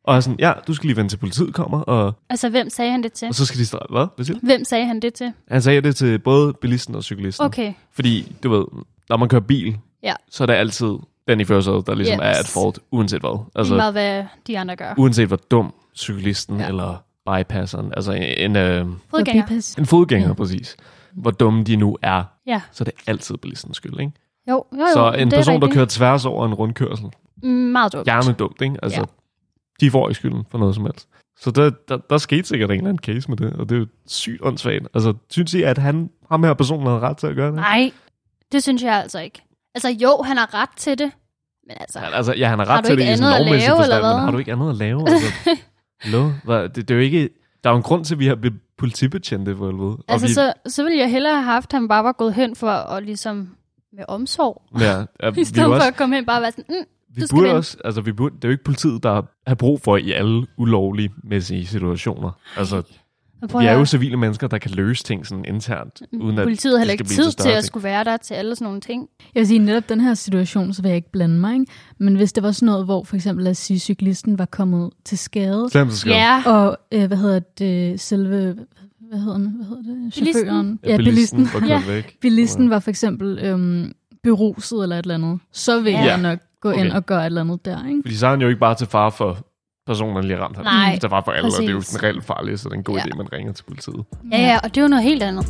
Og 0.05 0.17
er 0.17 0.21
sådan, 0.21 0.39
ja, 0.41 0.53
du 0.67 0.75
skal 0.75 0.87
lige 0.87 0.97
vente 0.97 1.13
til 1.13 1.17
politiet 1.19 1.55
kommer, 1.55 1.81
og, 1.81 2.13
Altså, 2.31 2.49
hvem 2.49 2.71
sagde 2.71 2.91
han 2.91 3.03
det 3.03 3.13
til? 3.13 3.29
og 3.29 3.35
så 3.35 3.47
skal 3.47 3.61
de 3.61 3.67
starte. 3.67 3.87
Hvad? 3.91 4.07
Hvad 4.17 4.25
siger 4.25 4.39
du? 4.41 4.47
Hvem 4.47 4.65
sagde 4.65 4.87
han 4.87 5.01
det 5.01 5.15
til? 5.15 5.33
Han 5.49 5.63
sagde 5.63 5.81
det 5.81 5.97
til 5.97 6.19
både 6.19 6.53
bilisten 6.61 6.95
og 6.95 7.05
cyklisten. 7.05 7.47
Okay. 7.47 7.73
Fordi, 7.93 8.37
du 8.43 8.51
ved, 8.51 8.65
når 9.09 9.17
man 9.17 9.29
kører 9.29 9.41
bil, 9.43 9.77
Ja. 10.03 10.15
så 10.31 10.45
er 10.45 10.47
det 10.47 10.55
altid 10.55 10.93
den 11.29 11.41
i 11.41 11.45
førersædet, 11.45 11.87
der 11.87 11.95
ligesom 11.95 12.15
Yes. 12.15 12.21
er 12.23 12.41
et 12.41 12.47
fault, 12.47 12.79
uanset 12.93 13.21
hvad. 13.21 13.31
Altså, 13.31 13.59
Altså, 13.59 13.75
meget, 13.77 13.93
hvad 13.93 14.25
de 14.47 14.59
andre 14.59 14.77
gør. 14.77 14.95
uanset 14.99 15.27
hvor 15.29 15.37
dum 15.51 15.73
cyklisten 15.97 16.57
Ja. 16.57 16.63
ja. 16.63 16.69
eller 16.69 17.03
bypasseren, 17.27 17.93
altså 17.97 18.13
en, 18.13 18.57
øh, 18.57 18.87
Fodgænger. 19.11 19.75
En 19.79 19.87
fodgænger 19.87 20.29
Ja. 20.29 20.35
præcis, 20.35 20.77
hvor 21.13 21.31
dumme 21.31 21.65
de 21.65 21.77
nu 21.77 21.97
er, 22.03 22.23
Ja. 22.47 22.61
så 22.73 22.83
er 22.83 22.85
det 22.85 22.95
altid 23.07 23.37
bilistens 23.37 23.77
skyld, 23.77 24.01
ikke? 24.01 24.13
Jo, 24.51 24.65
jo, 24.73 24.79
jo. 24.81 24.87
så 24.93 25.13
en 25.19 25.29
er 25.33 25.37
person, 25.37 25.61
der 25.63 25.71
kører 25.71 25.87
tværs 25.89 26.25
over 26.25 26.47
en 26.47 26.55
rundkørsel, 26.55 27.07
Mm, 27.43 27.49
Meget 27.51 27.93
dumt. 27.93 28.05
hjernedumt, 28.05 28.61
ikke? 28.63 28.77
Altså, 28.83 29.01
Ja. 29.01 29.05
de 29.81 29.91
får 29.91 30.09
ikke 30.09 30.15
skylden 30.19 30.45
for 30.51 30.59
noget 30.59 30.75
som 30.75 30.85
helst. 30.85 31.09
Så 31.37 31.51
der, 31.51 31.71
der, 31.89 31.97
der 32.11 32.19
skete 32.19 32.45
sikkert 32.49 32.71
en 32.71 32.77
eller 32.77 32.89
anden 32.89 33.15
case 33.15 33.29
med 33.29 33.37
det, 33.37 33.53
og 33.53 33.69
det 33.69 33.75
er 33.75 33.79
jo 33.81 33.87
sygt 34.07 34.39
åndssvagt. 34.43 34.87
Altså, 34.95 35.15
synes 35.31 35.55
I, 35.55 35.63
at 35.63 35.79
han, 35.79 36.11
ham 36.31 36.45
her 36.45 36.55
personen 36.55 36.87
havde 36.87 37.01
ret 37.01 37.17
til 37.17 37.27
at 37.27 37.35
gøre 37.37 37.47
det? 37.47 37.55
Nej, 37.55 37.91
det 38.53 38.63
synes 38.63 38.83
jeg 38.83 38.95
altså 38.95 39.21
ikke. 39.21 39.43
Altså 39.75 39.89
jo, 39.89 40.23
han 40.27 40.37
har 40.37 40.55
ret 40.55 40.69
til 40.77 40.99
det. 40.99 41.11
Men 41.69 41.77
altså, 41.81 41.99
Ja, 42.01 42.17
altså, 42.17 42.35
ja, 42.35 42.49
han 42.49 42.59
har 42.59 42.67
Har 42.67 42.77
ret 42.79 42.85
du 42.85 42.89
til 42.89 42.99
det 42.99 43.05
i 43.13 43.17
sådan 43.17 43.39
lovmæssig 43.45 43.69
lave, 43.69 43.77
forstand, 43.79 43.95
eller 43.97 44.09
men 44.09 44.17
hvad? 44.17 44.25
har 44.25 44.31
du 44.31 44.39
ikke 44.39 44.53
andet 44.53 44.71
at 44.71 44.77
lave? 44.77 45.01
Altså, 45.09 45.27
Hvad? 46.45 46.63
Det, 46.63 46.77
det, 46.77 46.91
er 46.91 46.95
jo 46.95 47.01
ikke... 47.01 47.29
Der 47.65 47.71
er 47.71 47.75
jo 47.75 47.77
en 47.77 47.83
grund 47.83 48.05
til, 48.05 48.15
at 48.15 48.19
vi 48.19 48.27
har 48.27 48.39
politibetjente 48.79 49.57
for 49.57 49.67
helvede. 49.67 49.97
Altså 50.09 50.27
vi, 50.27 50.33
så, 50.33 50.53
så 50.67 50.83
ville 50.83 50.99
jeg 50.99 51.11
hellere 51.11 51.35
have 51.35 51.45
haft, 51.45 51.75
at 51.75 51.81
han 51.81 51.89
bare 51.89 52.05
var 52.05 52.13
gået 52.13 52.35
hen 52.35 52.57
for 52.57 52.71
at 52.71 53.03
ligesom 53.03 53.57
med 53.93 54.05
omsorg. 54.09 54.63
ja, 54.81 55.05
ja, 55.23 55.31
vi, 55.35 55.41
I 55.41 55.45
stedet 55.45 55.67
for 55.67 55.75
også, 55.75 55.89
at 55.89 55.97
komme 55.97 56.17
hen 56.17 56.27
bare 56.27 56.39
og 56.39 56.43
være 56.43 56.53
sådan, 56.53 56.65
mm, 56.69 56.87
vi 57.17 57.21
du 57.21 57.27
burde 57.31 57.53
også... 57.53 57.77
Altså, 57.85 58.01
vi 58.01 58.13
burde, 58.13 58.37
det 58.37 58.45
er 58.45 58.49
jo 58.49 58.53
ikke 58.53 58.65
politiet, 58.65 59.03
der 59.03 59.23
har 59.47 59.55
brug 59.55 59.81
for 59.81 59.97
i 59.97 60.13
alle 60.13 60.47
ulovlige 60.57 61.11
mæssige 61.25 61.67
situationer. 61.67 62.31
Altså, 62.57 62.83
vi 63.61 63.67
at 63.67 63.73
er 63.75 63.79
jo 63.79 63.85
civile 63.85 64.17
mennesker, 64.17 64.47
der 64.49 64.59
kan 64.59 64.71
løse 64.71 65.05
ting 65.05 65.27
sådan 65.27 65.45
internt, 65.49 66.03
uden 66.21 66.39
at 66.39 66.45
politiet 66.45 66.73
har 66.75 66.79
heller 66.79 66.93
ikke 66.93 67.05
tid 67.05 67.25
til 67.25 67.33
til 67.33 67.49
at 67.49 67.55
ting. 67.55 67.65
skulle 67.65 67.85
være 67.85 68.05
der 68.05 68.17
til 68.17 68.35
alle 68.35 68.55
sådan 68.57 68.65
nogle 68.65 68.81
ting. 68.81 69.09
Jeg 69.35 69.41
vil 69.41 69.47
sige, 69.47 69.59
netop 69.59 69.89
den 69.89 70.01
her 70.01 70.15
situation, 70.15 70.73
så 70.73 70.83
vil 70.83 70.89
jeg 70.89 70.97
ikke 70.97 71.11
blande 71.13 71.39
mig. 71.41 71.55
Ikke? 71.55 71.67
Men 71.99 72.15
hvis 72.17 72.33
det 72.33 72.43
var 72.43 72.53
sådan 72.53 72.67
noget, 72.67 72.85
hvor 72.85 73.05
for 73.05 73.17
eksempel, 73.17 73.45
lad 73.45 73.51
os 73.51 73.59
sige, 73.59 73.79
cyklisten 73.79 74.39
var 74.39 74.45
kommet 74.45 74.91
til 75.05 75.19
skade, 75.19 75.69
at 75.75 75.93
skrive. 75.93 76.15
Ja, 76.15 76.43
og 76.47 76.77
øh, 76.93 77.07
hvad 77.07 77.17
hedder 77.17 77.39
det, 77.59 78.01
selve, 78.01 78.57
hvad 79.11 79.19
hedder, 79.19 79.39
man, 79.39 79.53
hvad 79.57 79.67
hedder 79.67 80.05
det, 80.05 80.15
chaufføren? 80.15 80.79
Ja, 80.85 80.97
bilisten 80.97 81.49
var 81.55 81.67
Ja. 81.67 81.83
væk. 81.87 82.17
Bilisten 82.21 82.71
var 82.71 82.79
for 82.79 82.91
eksempel 82.91 83.39
øhm, 83.39 83.93
beruset 84.23 84.83
eller 84.83 84.97
et 84.99 85.03
eller 85.03 85.15
andet. 85.15 85.39
Så 85.53 85.81
vil 85.81 85.93
ja. 85.93 86.05
jeg 86.05 86.21
nok 86.21 86.39
gå 86.61 86.71
Okay. 86.71 86.85
ind 86.85 86.93
og 86.93 87.07
gøre 87.07 87.21
et 87.21 87.27
eller 87.27 87.41
andet 87.41 87.65
der, 87.65 87.87
ikke? 87.89 88.01
Fordi 88.05 88.17
så 88.17 88.27
er 88.27 88.31
han 88.31 88.41
jo 88.41 88.49
ikke 88.49 88.61
bare 88.61 88.75
til 88.75 88.87
far 88.87 89.11
for 89.11 89.47
personen, 89.87 90.17
der 90.17 90.23
lige 90.23 90.39
ramt 90.41 90.57
ham. 90.57 90.65
Nej, 90.65 90.95
Det 90.95 91.05
er 91.05 91.09
far 91.09 91.23
for 91.25 91.33
alle, 91.33 91.47
og 91.47 91.61
det 91.63 91.69
er 91.69 91.73
jo 91.73 91.81
sådan 91.81 92.03
reelt 92.09 92.25
farligt, 92.25 92.61
så 92.61 92.69
det 92.69 92.75
er 92.75 92.79
en 92.79 92.85
god 92.85 92.97
Ja. 92.97 93.03
idé, 93.03 93.09
at 93.11 93.17
man 93.17 93.33
ringer 93.33 93.53
til 93.53 93.65
politiet. 93.65 94.05
ja, 94.33 94.39
ja, 94.41 94.59
og 94.65 94.69
det 94.75 94.77
er 94.77 94.83
jo 94.83 94.89
noget 94.89 95.05
helt 95.05 95.23
andet. 95.23 95.47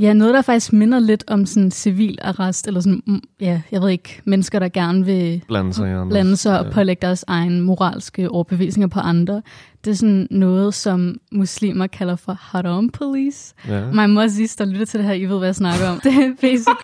Ja, 0.00 0.12
noget, 0.12 0.34
der 0.34 0.42
faktisk 0.42 0.72
minder 0.72 0.98
lidt 0.98 1.24
om 1.26 1.46
sådan 1.46 1.70
civil 1.70 2.18
arrest, 2.22 2.66
eller 2.66 2.80
sådan, 2.80 3.02
mm, 3.06 3.20
ja, 3.40 3.60
jeg 3.72 3.82
ved 3.82 3.88
ikke, 3.90 4.20
mennesker, 4.24 4.58
der 4.58 4.68
gerne 4.68 5.04
vil 5.04 5.42
Blande 5.48 5.74
sig 5.74 5.88
i 5.88 5.92
andres- 5.92 6.08
blande 6.08 6.36
sig 6.36 6.58
og 6.60 6.64
ja. 6.66 6.70
pålægge 6.72 7.00
deres 7.06 7.24
egen 7.28 7.60
moralske 7.60 8.30
overbevisninger 8.30 8.88
på 8.88 9.00
andre. 9.00 9.42
Det 9.84 9.90
er 9.90 9.94
sådan 9.94 10.28
noget, 10.30 10.74
som 10.74 11.16
muslimer 11.32 11.86
kalder 11.86 12.16
for 12.16 12.32
haram 12.40 12.88
police. 12.90 13.54
Ja. 13.68 14.06
Mor 14.06 14.28
sidst, 14.28 14.58
der 14.58 14.64
lytter 14.64 14.86
til 14.86 14.98
det 15.00 15.06
her, 15.06 15.14
I 15.14 15.24
ved, 15.24 15.38
hvad 15.38 15.48
jeg 15.48 15.54
snakker 15.54 15.88
om. 15.88 16.00
Det 16.04 16.14
er 16.14 16.34
basic. 16.40 16.76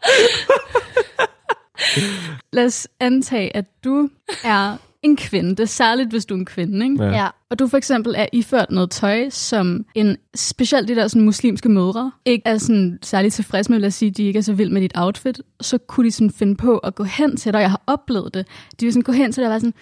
Lad 2.53 2.65
os 2.65 2.89
antage, 3.01 3.57
at 3.57 3.65
du 3.85 4.09
er 4.45 4.77
en 5.03 5.17
kvinde. 5.17 5.51
Det 5.51 5.61
er 5.61 5.65
særligt, 5.65 6.11
hvis 6.11 6.27
du 6.27 6.35
er 6.35 6.39
en 6.39 6.45
kvinde, 6.45 6.85
ikke? 6.87 7.05
Ja. 7.05 7.11
Ja. 7.11 7.29
Og 7.51 7.59
du 7.59 7.67
for 7.69 7.77
eksempel 7.77 8.15
er 8.17 8.27
iført 8.33 8.71
noget 8.71 8.91
tøj, 8.91 9.29
som 9.31 9.85
en, 9.95 10.17
specielt 10.35 10.89
de 10.89 10.95
der 10.95 11.09
sådan, 11.09 11.23
muslimske 11.25 11.69
mødre, 11.69 12.13
ikke 12.25 12.43
er 12.47 12.59
sådan 12.59 12.99
særlig 13.03 13.33
tilfredse 13.33 13.71
med, 13.73 13.79
lad 13.81 13.87
os 13.87 13.95
sige, 13.95 14.11
de 14.11 14.23
ikke 14.25 14.39
er 14.39 14.43
så 14.43 14.53
vild 14.53 14.71
med 14.71 14.81
dit 14.81 14.93
outfit, 14.95 15.41
så 15.61 15.79
kunne 15.79 16.07
de 16.07 16.11
sådan 16.11 16.31
finde 16.31 16.57
på 16.57 16.79
at 16.79 16.95
gå 16.95 17.05
hen 17.05 17.37
til 17.37 17.53
dig, 17.53 17.59
og 17.59 17.63
jeg 17.63 17.71
har 17.71 17.83
oplevet 17.87 18.35
det. 18.35 18.47
De 18.81 18.87
vil 18.87 18.93
sådan 18.93 19.03
gå 19.03 19.13
hen 19.13 19.33
til 19.33 19.41
dig 19.41 19.49
og 19.49 19.51
være 19.51 19.61
sådan, 19.61 19.75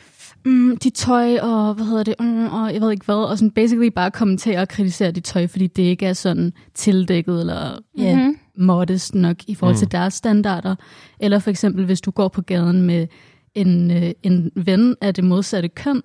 mm, 0.44 0.76
dit 0.76 0.94
tøj, 0.94 1.36
og 1.38 1.74
hvad 1.74 1.86
hedder 1.86 2.02
det, 2.02 2.14
mm, 2.20 2.46
og 2.46 2.72
jeg 2.72 2.80
ved 2.80 2.90
ikke 2.92 3.04
hvad, 3.04 3.14
og 3.14 3.38
sådan 3.38 3.50
basically 3.50 3.88
bare 3.88 4.10
kommentere 4.10 4.60
og 4.60 4.68
kritisere 4.68 5.10
dit 5.10 5.24
tøj, 5.24 5.46
fordi 5.46 5.66
det 5.66 5.82
ikke 5.82 6.06
er 6.06 6.12
sådan 6.12 6.52
tildækket, 6.74 7.40
eller 7.40 7.78
ja, 7.98 8.16
Mhm. 8.16 8.38
Modest 8.58 9.14
nok 9.14 9.36
i 9.46 9.54
forhold 9.54 9.76
til 9.76 9.92
deres 9.92 10.14
standarder. 10.14 10.74
Eller 11.20 11.38
for 11.38 11.50
eksempel, 11.50 11.84
hvis 11.84 12.00
du 12.00 12.10
går 12.10 12.28
på 12.28 12.42
gaden 12.42 12.82
med 12.82 13.06
en, 13.54 13.90
øh, 13.90 14.10
en 14.22 14.50
ven 14.56 14.96
af 15.00 15.14
det 15.14 15.24
modsatte 15.24 15.68
køn, 15.68 16.02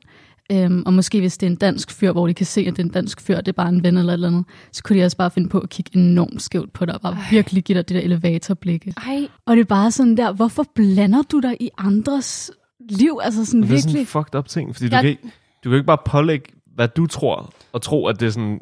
Øhm, 0.52 0.84
og 0.86 0.94
måske 0.94 1.20
hvis 1.20 1.38
det 1.38 1.48
er 1.48 1.52
en 1.52 1.56
dansk 1.58 1.92
fyr, 1.92 2.12
hvor 2.12 2.28
de 2.28 2.34
kan 2.34 2.46
se, 2.46 2.62
at 2.62 2.74
det 2.76 2.80
er 2.80 2.84
en 2.84 2.90
dansk 2.92 3.22
fyr, 3.22 3.36
det 3.38 3.48
er 3.48 3.52
bare 3.52 3.70
en 3.70 3.84
ven 3.84 3.98
eller 3.98 4.14
et 4.14 4.14
eller 4.14 4.28
andet, 4.28 4.46
så 4.72 4.84
kunne 4.84 5.00
de 5.00 5.06
også 5.06 5.18
bare 5.18 5.32
finde 5.32 5.50
på 5.50 5.60
at 5.60 5.70
kigge 5.70 5.98
enormt 6.00 6.42
skævt 6.42 6.74
på 6.74 6.86
dig, 6.86 6.94
og 6.96 7.02
bare 7.02 7.14
Ej. 7.14 7.20
virkelig 7.32 7.64
give 7.64 7.78
dig 7.78 7.90
det 7.90 7.96
der 7.96 8.02
elevatorblikke. 8.02 8.94
Ej, 9.08 9.28
Og 9.46 9.56
det 9.56 9.62
er 9.62 9.66
bare 9.66 9.92
sådan 9.92 10.18
der, 10.18 10.34
hvorfor 10.34 10.66
blander 10.76 11.22
du 11.22 11.40
dig 11.40 11.58
i 11.60 11.70
andres 11.78 12.52
liv? 12.90 13.20
Altså 13.24 13.46
sådan 13.46 13.62
Det 13.62 13.72
er 13.72 13.78
sådan 13.78 13.90
en 13.90 13.94
virkelig. 13.94 14.08
fucked 14.08 14.36
up 14.36 14.48
ting, 14.48 14.76
fordi 14.76 14.90
du, 14.90 14.96
Jeg- 14.96 15.04
kan 15.04 15.10
ikke, 15.10 15.22
du 15.64 15.70
kan 15.70 15.74
ikke 15.78 15.86
bare 15.88 15.98
pålægge, 16.06 16.46
hvad 16.76 16.88
du 16.88 17.06
tror, 17.06 17.54
og 17.74 17.82
tro, 17.82 18.06
at 18.08 18.20
det 18.20 18.26
er 18.26 18.30
sådan 18.30 18.60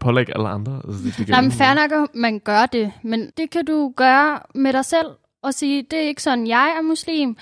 pålægge 0.00 0.34
alle 0.36 0.48
andre. 0.48 0.82
Altså, 0.84 1.04
det, 1.04 1.14
det 1.18 1.28
Nej, 1.28 1.40
men 1.40 1.52
fair 1.52 1.74
nok, 1.74 1.92
at 1.92 2.14
man 2.14 2.38
gør 2.38 2.66
det, 2.66 2.92
men 3.02 3.30
det 3.36 3.50
kan 3.50 3.64
du 3.64 3.92
gøre 3.96 4.38
med 4.54 4.72
dig 4.72 4.84
selv 4.84 5.06
og 5.42 5.54
sige, 5.54 5.82
det 5.90 5.98
er 5.98 6.08
ikke 6.08 6.22
sådan, 6.22 6.46
jeg 6.46 6.74
er 6.78 6.82
muslim. 6.82 7.36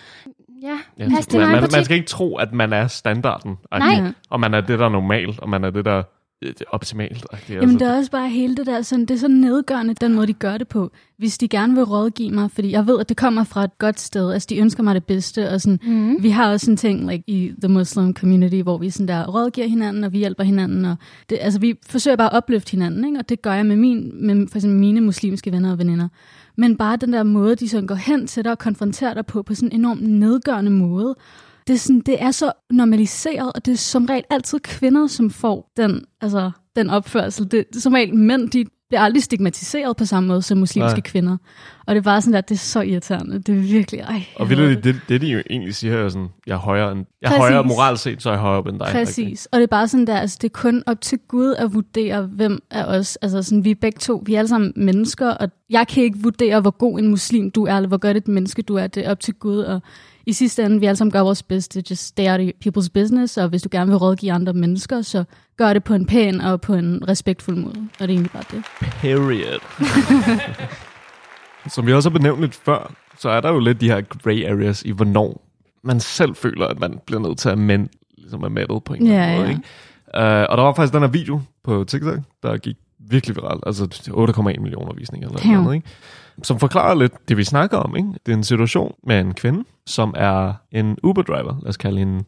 Ja, 0.63 0.79
Ja, 0.99 1.09
pas 1.09 1.33
man, 1.33 1.49
man, 1.49 1.69
man 1.73 1.85
skal 1.85 1.97
ikke 1.97 2.09
tro, 2.09 2.37
at 2.37 2.53
man 2.53 2.73
er 2.73 2.87
standarden. 2.87 3.59
Nej. 3.71 4.13
Og 4.31 4.41
man 4.41 4.55
er 4.55 4.61
det, 4.61 4.79
der 4.79 4.85
er 4.85 4.89
normalt, 4.89 5.41
og 5.41 5.49
man 5.49 5.65
er 5.65 5.71
det, 5.71 5.85
der 5.85 6.03
det 6.41 6.61
er 6.61 6.65
optimalt. 6.69 7.27
Det 7.49 7.55
Jamen 7.55 7.79
det 7.79 7.83
er 7.89 7.97
også 7.97 8.11
bare 8.11 8.29
hele 8.29 8.57
det 8.57 8.67
der, 8.67 8.83
sådan, 8.83 9.07
det 9.07 9.15
er 9.15 9.19
så 9.19 9.29
nedgørende, 9.29 9.95
den 9.95 10.15
måde, 10.15 10.27
de 10.27 10.33
gør 10.33 10.59
det 10.59 10.69
på. 10.69 10.91
Hvis 11.19 11.39
de 11.39 11.49
gerne 11.49 11.75
vil 11.75 11.85
rådgive 11.85 12.31
mig, 12.31 12.51
fordi 12.51 12.73
jeg 12.73 12.87
ved, 12.87 13.01
at 13.01 13.09
det 13.09 13.17
kommer 13.17 13.45
fra 13.45 13.65
et 13.65 13.79
godt 13.79 14.01
sted, 14.01 14.33
altså 14.33 14.47
de 14.51 14.59
ønsker 14.59 14.83
mig 14.83 14.95
det 14.95 15.05
bedste, 15.05 15.51
og 15.51 15.61
sådan, 15.61 15.79
Mm. 15.83 16.23
vi 16.23 16.31
har 16.31 16.51
også 16.53 16.71
en 16.71 16.77
ting 16.77 17.11
like, 17.11 17.25
i 17.27 17.53
the 17.63 17.69
Muslim 17.69 18.15
community, 18.15 18.57
hvor 18.57 18.79
vi 18.79 18.91
sådan 18.91 19.09
der 19.09 19.27
rådgiver 19.27 19.67
hinanden, 19.67 20.05
og 20.05 20.13
vi 20.13 20.19
hjælper 20.19 20.45
hinanden, 20.45 20.85
og 20.85 20.97
det, 21.31 21.39
altså 21.41 21.61
vi 21.61 21.75
forsøger 21.87 22.17
bare 22.17 22.33
at 22.33 22.37
opløfte 22.37 22.71
hinanden, 22.71 23.05
ikke? 23.05 23.19
og 23.19 23.29
det 23.29 23.43
gør 23.43 23.53
jeg 23.53 23.67
med, 23.67 23.77
min, 23.77 24.27
med 24.27 24.49
for 24.49 24.59
eksempel 24.59 24.79
mine 24.81 25.01
muslimske 25.01 25.53
venner 25.53 25.73
og 25.73 25.79
veninder. 25.79 26.09
Men 26.57 26.77
bare 26.77 26.97
den 26.97 27.13
der 27.13 27.23
måde, 27.23 27.57
de 27.57 27.69
sådan 27.69 27.87
går 27.87 27.95
hen 27.95 28.27
til 28.27 28.45
dig 28.45 28.53
og 28.53 28.59
konfronterer 28.59 29.15
dig 29.15 29.27
på, 29.27 29.43
på 29.43 29.55
sådan 29.55 29.69
en 29.73 29.81
enormt 29.81 30.03
nedgørende 30.03 30.71
måde, 30.71 31.17
det 31.71 31.77
er, 31.77 31.81
sådan, 31.81 32.01
det 32.01 32.23
er 32.23 32.31
så 32.31 32.53
normaliseret, 32.71 33.53
og 33.55 33.67
det 33.67 33.73
er 33.73 33.77
som 33.77 34.05
regel 34.05 34.25
altid 34.31 34.61
kvinder, 34.61 35.07
som 35.07 35.31
får 35.31 35.73
den, 35.77 36.05
altså, 36.21 36.51
den 36.77 36.91
opførsel. 36.91 37.45
Det, 37.45 37.69
det 37.69 37.77
er 37.77 37.81
som 37.81 37.93
regel 37.93 38.15
mænd, 38.15 38.51
de 38.51 38.65
bliver 38.89 39.01
aldrig 39.01 39.23
stigmatiseret 39.23 39.97
på 39.97 40.05
samme 40.05 40.27
måde 40.27 40.43
som 40.43 40.59
muslimske 40.59 40.99
Nej. 40.99 41.01
kvinder. 41.01 41.37
Og 41.87 41.95
det 41.95 42.01
er 42.01 42.03
bare 42.03 42.21
sådan 42.21 42.35
der, 42.35 42.41
det 42.41 42.55
er 42.55 42.59
så 42.59 42.81
irriterende. 42.81 43.39
Det 43.39 43.57
er 43.57 43.61
virkelig, 43.61 44.01
ej. 44.01 44.23
Og 44.37 44.51
ved 44.51 44.57
du, 44.57 44.63
det, 44.69 45.01
det 45.09 45.21
de 45.21 45.27
jo 45.27 45.43
egentlig 45.51 45.75
siger, 45.75 45.97
er 45.97 46.09
sådan, 46.09 46.29
jeg 46.47 46.53
er 46.55 46.59
højere 46.59 46.93
end, 46.93 47.05
jeg 47.23 47.27
er 47.27 47.31
Præcis. 47.31 47.41
højere 47.41 47.65
moralt 47.65 47.99
set, 47.99 48.23
så 48.23 48.29
er 48.29 48.33
jeg 48.33 48.41
højere 48.41 48.59
op 48.59 48.67
end 48.67 48.79
dig. 48.79 48.89
Præcis. 48.93 49.47
Og 49.53 49.57
det 49.57 49.63
er 49.63 49.67
bare 49.67 49.89
sådan 49.89 50.07
der, 50.07 50.17
altså 50.17 50.39
det 50.41 50.49
er 50.49 50.59
kun 50.59 50.83
op 50.87 51.01
til 51.01 51.19
Gud 51.29 51.55
at 51.59 51.75
vurdere, 51.75 52.23
hvem 52.23 52.63
er 52.71 52.85
os. 52.87 53.17
Altså 53.17 53.43
sådan, 53.43 53.65
vi 53.65 53.71
er 53.71 53.75
begge 53.81 53.99
to, 53.99 54.23
vi 54.27 54.35
er 54.35 54.39
alle 54.39 54.49
sammen 54.49 54.73
mennesker, 54.77 55.31
og 55.31 55.49
jeg 55.71 55.89
kan 55.89 56.03
ikke 56.03 56.19
vurdere, 56.19 56.61
hvor 56.61 56.71
god 56.71 56.99
en 56.99 57.09
muslim 57.09 57.51
du 57.51 57.65
er, 57.65 57.77
eller 57.77 57.89
hvor 57.89 57.99
godt 57.99 58.17
et 58.17 58.29
menneske 58.29 58.63
du 58.63 58.75
er. 58.75 58.87
Det 58.87 59.07
er 59.07 59.11
op 59.11 59.21
til 59.21 59.35
Gud, 59.35 59.59
og 59.59 59.83
i 60.27 60.33
sidste 60.33 60.63
ende, 60.65 60.81
vi 60.81 60.87
alle 60.87 60.97
sammen 60.97 61.13
gør 61.13 61.21
vores 61.21 61.43
bedste. 61.43 61.83
Just 61.91 62.07
stay 62.07 62.31
out 62.31 62.41
of 62.41 62.47
people's 62.67 62.89
business, 62.95 63.37
og 63.37 63.49
hvis 63.49 63.63
du 63.63 63.69
gerne 63.73 63.91
vil 63.91 63.97
rådgive 63.99 64.33
andre 64.33 64.53
mennesker, 64.53 65.03
så 65.03 65.25
gør 65.57 65.73
det 65.73 65.85
på 65.85 65.95
en 65.95 66.07
pæn 66.07 66.41
og 66.41 66.61
på 66.61 66.75
en 66.75 67.09
respektfuld 67.09 67.57
måde. 67.57 67.75
Og 67.79 67.99
det 67.99 68.05
er 68.05 68.09
egentlig 68.09 68.31
bare 68.33 68.45
det. 68.51 68.63
Period. 68.81 69.61
Som 71.69 71.87
vi 71.87 71.93
også 71.93 72.11
har 72.11 72.19
benævnt 72.19 72.41
lidt 72.41 72.55
før, 72.55 72.93
så 73.19 73.29
er 73.29 73.41
der 73.41 73.49
jo 73.53 73.59
lidt 73.59 73.81
de 73.81 73.89
her 73.91 74.01
gray 74.01 74.45
areas 74.51 74.83
i, 74.83 74.91
hvornår 74.91 75.47
man 75.85 76.01
selv 76.01 76.35
føler, 76.35 76.67
at 76.67 76.81
man 76.81 76.99
bliver 77.07 77.21
nødt 77.21 77.39
til 77.39 77.49
at 77.49 77.59
mænd, 77.59 77.89
ligesom 78.19 78.43
er 78.43 78.49
metal 78.49 78.81
på 78.85 78.95
en 78.95 79.03
eller 79.03 79.23
anden 79.23 79.31
Ja, 79.33 79.37
måde. 79.39 79.49
ja. 79.49 79.51
Ikke? 79.51 79.63
Uh, 80.45 80.51
og 80.51 80.57
der 80.59 80.63
var 80.63 80.75
faktisk 80.75 80.93
den 80.93 81.03
her 81.03 81.09
video 81.09 81.41
på 81.65 81.85
TikTok, 81.85 82.19
der 82.43 82.57
gik 82.57 82.77
virkelig 83.09 83.37
viralt, 83.37 83.63
altså 83.67 83.85
8,1 84.29 84.43
millioner 84.61 84.95
visninger 84.95 85.29
eller 85.29 85.41
Damn. 85.43 85.63
noget, 85.63 85.75
ikke? 85.77 85.89
som 86.43 86.59
forklarer 86.59 86.95
lidt 86.95 87.13
det, 87.29 87.37
vi 87.37 87.45
snakker 87.45 87.77
om. 87.79 87.97
Ikke? 87.97 88.09
Det 88.27 88.33
er 88.33 88.37
en 88.37 88.45
situation 88.45 88.95
med 89.07 89.21
en 89.21 89.35
kvinde, 89.35 89.65
som 89.87 90.15
er 90.17 90.53
en 90.73 90.99
Uber-driver. 91.03 91.57
Lad 91.63 91.69
os 91.69 91.77
kalde 91.77 91.99
hende 91.99 92.25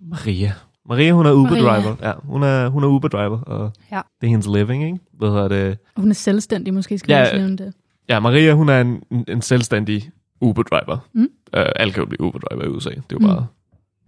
Maria. 0.00 0.52
Maria, 0.88 1.12
hun 1.12 1.26
er 1.26 1.32
Uber-driver. 1.32 1.96
Ja, 2.02 2.12
hun 2.22 2.42
er, 2.42 2.68
hun 2.68 2.84
er 2.84 2.88
Uber-driver, 2.88 3.40
og 3.40 3.72
Ja. 3.92 4.00
det 4.20 4.26
er 4.26 4.30
hendes 4.30 4.46
living, 4.46 4.84
ikke? 4.84 4.98
Hvad 5.12 5.28
hedder 5.28 5.48
det? 5.48 5.78
Og 5.94 6.00
hun 6.00 6.10
er 6.10 6.14
selvstændig, 6.14 6.74
måske 6.74 6.98
skal 6.98 7.12
Ja, 7.12 7.38
nævne 7.38 7.56
det. 7.56 7.72
Ja, 8.08 8.20
Maria, 8.20 8.52
hun 8.54 8.68
er 8.68 8.80
en, 8.80 9.02
en, 9.10 9.24
en 9.28 9.42
selvstændig 9.42 10.10
Uber-driver. 10.40 10.98
Mm. 11.14 11.20
Uh, 11.22 11.62
alle 11.76 11.92
kan 11.92 12.02
jo 12.02 12.06
blive 12.08 12.20
Uber-driver 12.20 12.64
i 12.64 12.68
USA. 12.68 12.90
Det 12.90 12.96
er 12.98 13.02
jo 13.12 13.18
Mm. 13.18 13.26
bare, 13.26 13.46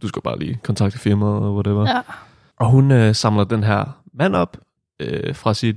du 0.02 0.08
skal 0.08 0.22
bare 0.22 0.38
lige 0.38 0.58
kontakte 0.62 0.98
firmaet 0.98 1.32
og 1.42 1.54
whatever. 1.54 1.88
Ja. 1.90 2.00
Og 2.56 2.70
hun 2.70 2.90
øh, 2.90 3.14
samler 3.14 3.44
den 3.44 3.62
her 3.64 3.84
mand 4.14 4.36
op 4.36 4.56
øh, 5.00 5.34
fra 5.34 5.54
sit 5.54 5.76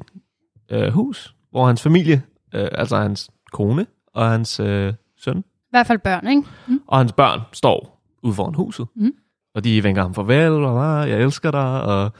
øh, 0.71 0.93
hus, 0.93 1.35
hvor 1.51 1.67
hans 1.67 1.81
familie, 1.81 2.23
øh, 2.55 2.67
altså 2.71 2.97
hans 2.97 3.29
kone 3.51 3.85
og 4.13 4.29
hans 4.29 4.59
øh, 4.59 4.93
søn 5.17 5.37
I 5.37 5.43
hvert 5.69 5.87
fald 5.87 5.99
børn, 5.99 6.27
ikke? 6.27 6.43
og 6.87 6.97
hans 6.97 7.13
børn 7.13 7.39
står 7.53 8.01
ude 8.23 8.33
foran 8.33 8.55
huset. 8.55 8.87
Mm. 8.95 9.13
Og 9.55 9.63
de 9.63 9.83
vinker 9.83 10.01
ham 10.01 10.13
farvel, 10.13 10.51
og 10.51 11.01
ah, 11.01 11.09
jeg 11.09 11.21
elsker 11.21 11.51
dig, 11.51 11.81
og 11.81 12.11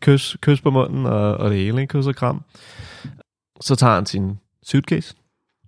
kys, 0.00 0.36
kys 0.40 0.60
på 0.60 0.70
munden, 0.70 1.06
og, 1.06 1.36
og 1.36 1.50
det 1.50 1.58
hele, 1.58 1.80
ikke? 1.80 1.98
kys 1.98 2.06
og 2.06 2.14
kram. 2.14 2.42
Så 3.60 3.76
tager 3.76 3.94
han 3.94 4.06
sin 4.06 4.38
suitcase, 4.62 5.14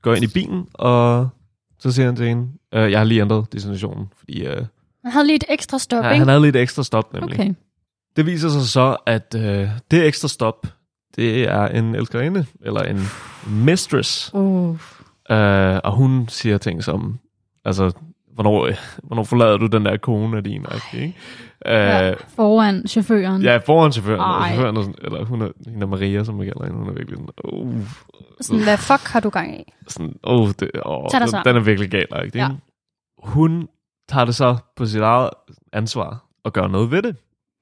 går 0.02 0.14
ind 0.14 0.24
i 0.24 0.28
bilen, 0.34 0.66
og 0.74 1.28
så 1.78 1.92
siger 1.92 2.06
han 2.06 2.16
til 2.16 2.26
hende, 2.26 2.48
øh, 2.74 2.90
jeg 2.90 3.00
har 3.00 3.04
lige 3.04 3.20
ændret 3.20 3.52
destinationen, 3.52 4.06
fordi 4.18 4.46
øh, 4.46 4.64
Han 5.04 5.12
havde 5.12 5.26
lige 5.26 5.36
et 5.36 5.44
ekstra 5.48 5.78
stop, 5.78 6.04
ja, 6.04 6.10
ikke? 6.10 6.18
han 6.18 6.28
havde 6.28 6.42
lidt 6.42 6.56
ekstra 6.56 6.82
stop 6.82 7.12
nemlig. 7.12 7.40
Okay. 7.40 7.54
Det 8.16 8.26
viser 8.26 8.48
sig 8.48 8.62
så, 8.62 8.96
at 9.06 9.34
øh, 9.38 9.68
det 9.90 10.06
ekstra 10.06 10.28
stop, 10.28 10.66
det 11.16 11.48
er 11.48 11.68
en 11.68 11.94
elskerinde, 11.94 12.46
eller 12.60 12.80
en 12.82 13.00
mistress, 13.46 14.30
Uh. 14.34 14.70
øh, 15.30 15.80
og 15.84 15.92
hun 15.92 16.28
siger 16.28 16.58
ting 16.58 16.84
som, 16.84 17.18
altså, 17.64 17.92
hvornår, 18.34 18.68
hvornår 19.02 19.24
forlader 19.24 19.56
du 19.56 19.66
den 19.66 19.84
der 19.84 19.96
kone 19.96 20.36
af 20.36 20.44
din, 20.44 20.66
okay, 20.66 20.98
ikke? 21.02 21.14
Øh, 21.66 21.72
Ja. 21.74 22.12
Foran 22.28 22.86
chaufføren. 22.88 23.42
Ja, 23.42 23.56
foran 23.56 23.92
chaufføren. 23.92 24.20
Og 24.20 24.26
Ej. 24.26 24.46
chaufføren 24.48 24.76
er 24.76 24.80
sådan, 24.80 24.94
eller 25.02 25.24
hun 25.24 25.42
er, 25.42 25.48
hende 25.66 25.82
er 25.82 25.86
Maria, 25.86 26.24
som 26.24 26.38
jeg 26.38 26.46
kalder 26.46 26.64
hende. 26.64 26.78
Hun 26.78 26.88
er 26.88 26.92
virkelig 26.92 27.18
sådan, 27.18 27.28
uh, 27.44 27.74
Sådan, 28.40 28.62
hvad 28.62 28.76
fuck 28.76 29.08
har 29.08 29.20
du 29.20 29.28
gang 29.30 29.60
i? 29.60 29.72
sådan, 29.88 30.14
oh, 30.22 30.48
det, 30.60 30.70
oh, 30.84 31.08
den, 31.12 31.28
den 31.44 31.56
er 31.56 31.60
virkelig 31.60 31.90
gal, 31.90 32.06
ikke? 32.24 32.38
Ja. 32.38 32.48
Hun 33.18 33.68
tager 34.08 34.24
det 34.24 34.34
så 34.34 34.56
på 34.76 34.86
sit 34.86 35.00
eget 35.00 35.30
ansvar 35.72 36.24
og 36.44 36.52
gør 36.52 36.66
noget 36.66 36.90
ved 36.90 37.02
det. 37.02 37.16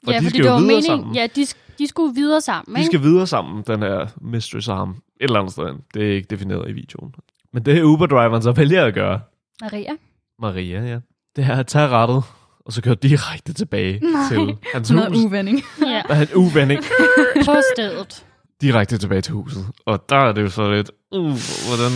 Og 0.07 0.13
ja, 0.13 0.19
de 0.19 0.25
fordi 0.25 0.29
skal 0.29 0.45
det 0.45 0.49
jo 0.51 0.53
var 0.55 0.61
videre 0.61 0.75
meningen, 0.77 1.01
sammen. 1.01 1.15
ja, 1.15 1.27
de, 1.37 1.47
de 1.79 1.87
skulle 1.87 2.15
videre 2.15 2.41
sammen, 2.41 2.75
De 2.75 2.81
ikke? 2.81 2.87
skal 2.87 3.03
videre 3.03 3.27
sammen, 3.27 3.65
den 3.67 3.83
her 3.83 4.07
mistress 4.21 4.69
og 4.69 4.77
ham. 4.77 4.91
Et 4.91 4.97
eller 5.21 5.39
andet 5.39 5.53
sted. 5.53 5.65
Det 5.95 6.03
er 6.11 6.13
ikke 6.15 6.27
defineret 6.31 6.71
i 6.71 6.73
videoen. 6.73 7.15
Men 7.53 7.65
det 7.65 7.83
Uber-driveren 7.83 8.43
så 8.43 8.53
vælger 8.53 8.85
at 8.85 8.95
gøre, 8.95 9.21
Maria. 9.61 9.93
Maria, 10.39 10.81
ja, 10.87 10.99
det 11.37 11.45
er 11.45 11.57
at 11.57 11.67
tage 11.67 11.89
rettet, 11.89 12.23
og 12.67 12.73
så 12.73 12.83
køre 12.83 12.95
direkte 12.95 13.53
tilbage 13.53 14.01
Nej. 14.03 14.23
til 14.29 14.57
hans 14.75 14.89
Sådan 14.89 15.03
noget 15.05 15.17
hus. 15.23 15.25
uvending. 15.33 15.61
Ja, 15.87 16.03
Der 16.09 16.15
er 16.15 16.21
en 16.23 16.29
uvending 16.37 16.81
på 17.47 17.55
stedet. 17.75 18.27
direkte 18.61 18.99
tilbage 18.99 19.21
til 19.21 19.35
huset. 19.35 19.67
Og 19.87 20.09
der 20.09 20.17
er 20.17 20.33
det 20.33 20.43
jo 20.43 20.49
så 20.49 20.71
lidt, 20.73 20.91
uh, 21.13 21.21
hvordan, 21.69 21.93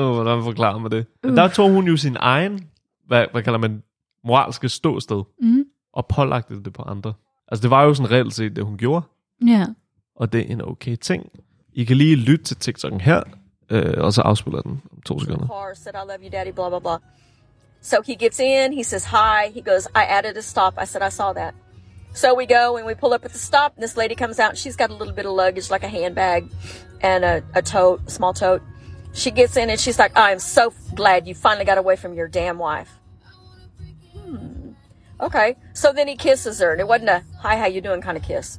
uh, 0.00 0.14
hvordan 0.14 0.42
forklarer 0.44 0.78
man 0.78 0.90
det? 0.90 1.06
Men 1.22 1.30
Uh. 1.30 1.36
der 1.36 1.48
tog 1.48 1.70
hun 1.70 1.86
jo 1.86 1.96
sin 1.96 2.16
egen, 2.20 2.60
hvad, 3.06 3.24
hvad 3.32 3.42
kalder 3.42 3.58
man, 3.58 3.82
moralske 4.24 4.68
ståsted, 4.68 5.22
Mm. 5.42 5.64
og 5.92 6.06
pålagte 6.06 6.62
det 6.62 6.72
på 6.72 6.82
andre. 6.82 7.12
Altså 7.52 7.62
det 7.62 7.70
var 7.70 7.82
jo 7.84 7.94
sådan 7.94 8.10
reelt 8.10 8.34
set 8.34 8.56
det, 8.56 8.64
hun 8.64 8.76
gjorde, 8.78 9.04
Ja. 9.46 9.66
og 10.16 10.32
det 10.32 10.40
er 10.40 10.52
en 10.52 10.62
okay 10.64 10.96
ting. 10.96 11.30
I 11.72 11.84
kan 11.84 11.96
lige 11.96 12.16
lytte 12.16 12.44
til 12.44 12.56
TikTok'en 12.64 12.98
her, 12.98 13.22
øh, 13.70 13.94
og 14.04 14.12
så 14.12 14.20
afspiller 14.22 14.60
den 14.60 14.80
om 14.92 15.00
to 15.06 15.20
sekunder. 15.20 15.46
car, 15.46 15.74
said, 15.74 15.94
I 15.94 15.98
love 16.08 16.18
you, 16.22 16.30
daddy, 16.32 16.52
blah, 16.54 16.68
blah, 16.68 16.80
blah. 16.80 16.98
So 17.82 17.96
he 18.06 18.14
gets 18.14 18.38
in, 18.38 18.72
he 18.72 18.82
says 18.84 19.04
hi, 19.04 19.50
he 19.54 19.60
goes, 19.70 19.86
I 19.86 20.04
added 20.08 20.36
a 20.36 20.40
stop. 20.40 20.74
I 20.82 20.86
said, 20.86 21.02
I 21.02 21.10
saw 21.10 21.32
that. 21.32 21.54
So 22.14 22.26
we 22.36 22.46
go 22.46 22.76
and 22.76 22.86
we 22.86 22.94
pull 22.94 23.12
up 23.12 23.24
at 23.24 23.32
the 23.32 23.38
stop, 23.38 23.72
and 23.76 23.82
this 23.82 23.96
lady 23.96 24.14
comes 24.14 24.38
out, 24.38 24.50
and 24.50 24.58
she's 24.58 24.76
got 24.76 24.90
a 24.90 24.94
little 25.00 25.14
bit 25.14 25.26
of 25.26 25.32
luggage, 25.44 25.70
like 25.74 25.84
a 25.86 25.88
handbag 25.98 26.42
and 27.00 27.24
a, 27.24 27.42
a 27.54 27.62
tote, 27.62 28.00
a 28.06 28.10
small 28.10 28.32
tote. 28.34 28.62
She 29.14 29.30
gets 29.30 29.56
in 29.56 29.68
and 29.70 29.80
she's 29.80 29.98
like, 29.98 30.12
I 30.16 30.32
am 30.32 30.38
so 30.38 30.72
glad 30.94 31.26
you 31.28 31.34
finally 31.34 31.64
got 31.66 31.78
away 31.78 31.96
from 31.96 32.14
your 32.14 32.28
damn 32.28 32.58
wife. 32.58 32.88
Okay. 35.22 35.56
So 35.72 35.92
then 35.92 36.08
he 36.08 36.16
kisses 36.16 36.58
her, 36.58 36.72
and 36.72 36.80
it 36.80 36.88
wasn't 36.88 37.10
a 37.10 37.22
hi, 37.38 37.56
how 37.56 37.66
you 37.66 37.80
doing 37.80 38.02
kind 38.02 38.18
of 38.18 38.24
kiss. 38.24 38.58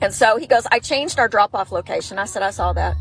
And 0.00 0.14
so 0.14 0.36
he 0.36 0.46
goes, 0.46 0.66
I 0.70 0.78
changed 0.78 1.18
our 1.18 1.28
drop 1.28 1.54
off 1.54 1.72
location. 1.72 2.18
I 2.18 2.24
said, 2.24 2.42
I 2.42 2.50
saw 2.50 2.72
that. 2.72 2.96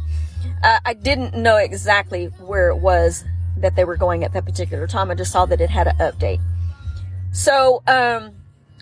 Uh, 0.63 0.79
I 0.85 0.93
didn't 0.93 1.35
know 1.35 1.57
exactly 1.57 2.25
where 2.39 2.69
it 2.69 2.77
was 2.77 3.23
that 3.57 3.75
they 3.75 3.83
were 3.83 3.97
going 3.97 4.23
at 4.23 4.33
that 4.33 4.45
particular 4.45 4.87
time. 4.87 5.11
I 5.11 5.15
just 5.15 5.31
saw 5.31 5.45
that 5.45 5.61
it 5.61 5.69
had 5.69 5.87
an 5.87 5.97
update. 5.97 6.41
So 7.31 7.83
um, 7.87 8.31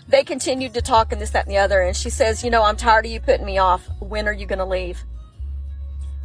they 0.08 0.24
continued 0.24 0.74
to 0.74 0.82
talk 0.82 1.12
and 1.12 1.20
this, 1.20 1.30
that, 1.30 1.46
and 1.46 1.52
the 1.52 1.58
other. 1.58 1.80
And 1.80 1.96
she 1.96 2.10
says, 2.10 2.42
You 2.42 2.50
know, 2.50 2.62
I'm 2.62 2.76
tired 2.76 3.04
of 3.06 3.12
you 3.12 3.20
putting 3.20 3.46
me 3.46 3.58
off. 3.58 3.88
When 4.00 4.28
are 4.28 4.32
you 4.32 4.46
going 4.46 4.60
to 4.60 4.64
leave? 4.64 5.02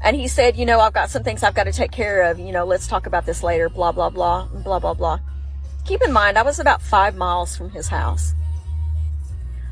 And 0.04 0.16
he 0.16 0.28
said, 0.28 0.56
You 0.56 0.66
know, 0.66 0.80
I've 0.80 0.94
got 0.94 1.10
some 1.10 1.24
things 1.24 1.44
I've 1.44 1.56
got 1.56 1.66
to 1.66 1.72
take 1.72 1.92
care 1.92 2.24
of. 2.24 2.40
You 2.40 2.52
know, 2.52 2.66
let's 2.66 2.88
talk 2.88 3.06
about 3.06 3.26
this 3.26 3.44
later. 3.44 3.70
Blah, 3.70 3.92
blah, 3.92 4.10
blah, 4.10 4.46
blah, 4.46 4.80
blah, 4.80 4.94
blah. 4.94 5.20
Keep 5.88 6.02
in 6.02 6.12
mind, 6.12 6.38
I 6.38 6.44
was 6.44 6.60
about 6.60 6.82
five 6.82 7.16
miles 7.16 7.56
from 7.56 7.70
his 7.70 7.88
house. 7.88 8.36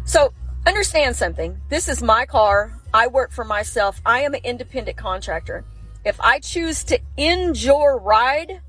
So 0.06 0.34
understand 0.66 1.18
something. 1.18 1.60
This 1.68 1.90
is 1.90 2.02
my 2.02 2.26
car. 2.26 2.72
I 2.94 3.08
work 3.08 3.32
for 3.32 3.44
myself. 3.44 4.02
I 4.06 4.22
am 4.22 4.34
an 4.34 4.40
independent 4.46 4.96
contractor. 4.96 5.66
If 6.06 6.20
I 6.22 6.40
choose 6.40 6.86
to 6.86 7.02
end 7.18 7.62
your 7.62 8.00
ride, 8.00 8.62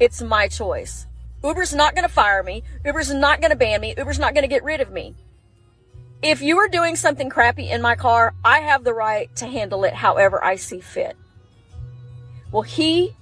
it's 0.00 0.20
my 0.20 0.48
choice. 0.48 1.06
Uber's 1.44 1.72
not 1.72 1.94
going 1.94 2.08
to 2.08 2.12
fire 2.12 2.42
me. 2.42 2.64
Uber's 2.84 3.14
not 3.14 3.40
going 3.40 3.52
to 3.52 3.56
ban 3.56 3.80
me. 3.80 3.94
Uber's 3.96 4.18
not 4.18 4.34
going 4.34 4.42
to 4.42 4.48
get 4.48 4.64
rid 4.64 4.80
of 4.80 4.90
me. 4.90 5.14
If 6.22 6.42
you 6.42 6.58
are 6.58 6.68
doing 6.68 6.96
something 6.96 7.30
crappy 7.30 7.70
in 7.70 7.80
my 7.80 7.94
car, 7.94 8.34
I 8.44 8.60
have 8.60 8.82
the 8.82 8.94
right 8.94 9.34
to 9.36 9.46
handle 9.46 9.84
it 9.84 9.94
however 9.94 10.42
I 10.42 10.56
see 10.56 10.80
fit. 10.80 11.16
Well, 12.50 12.62
he, 12.62 13.14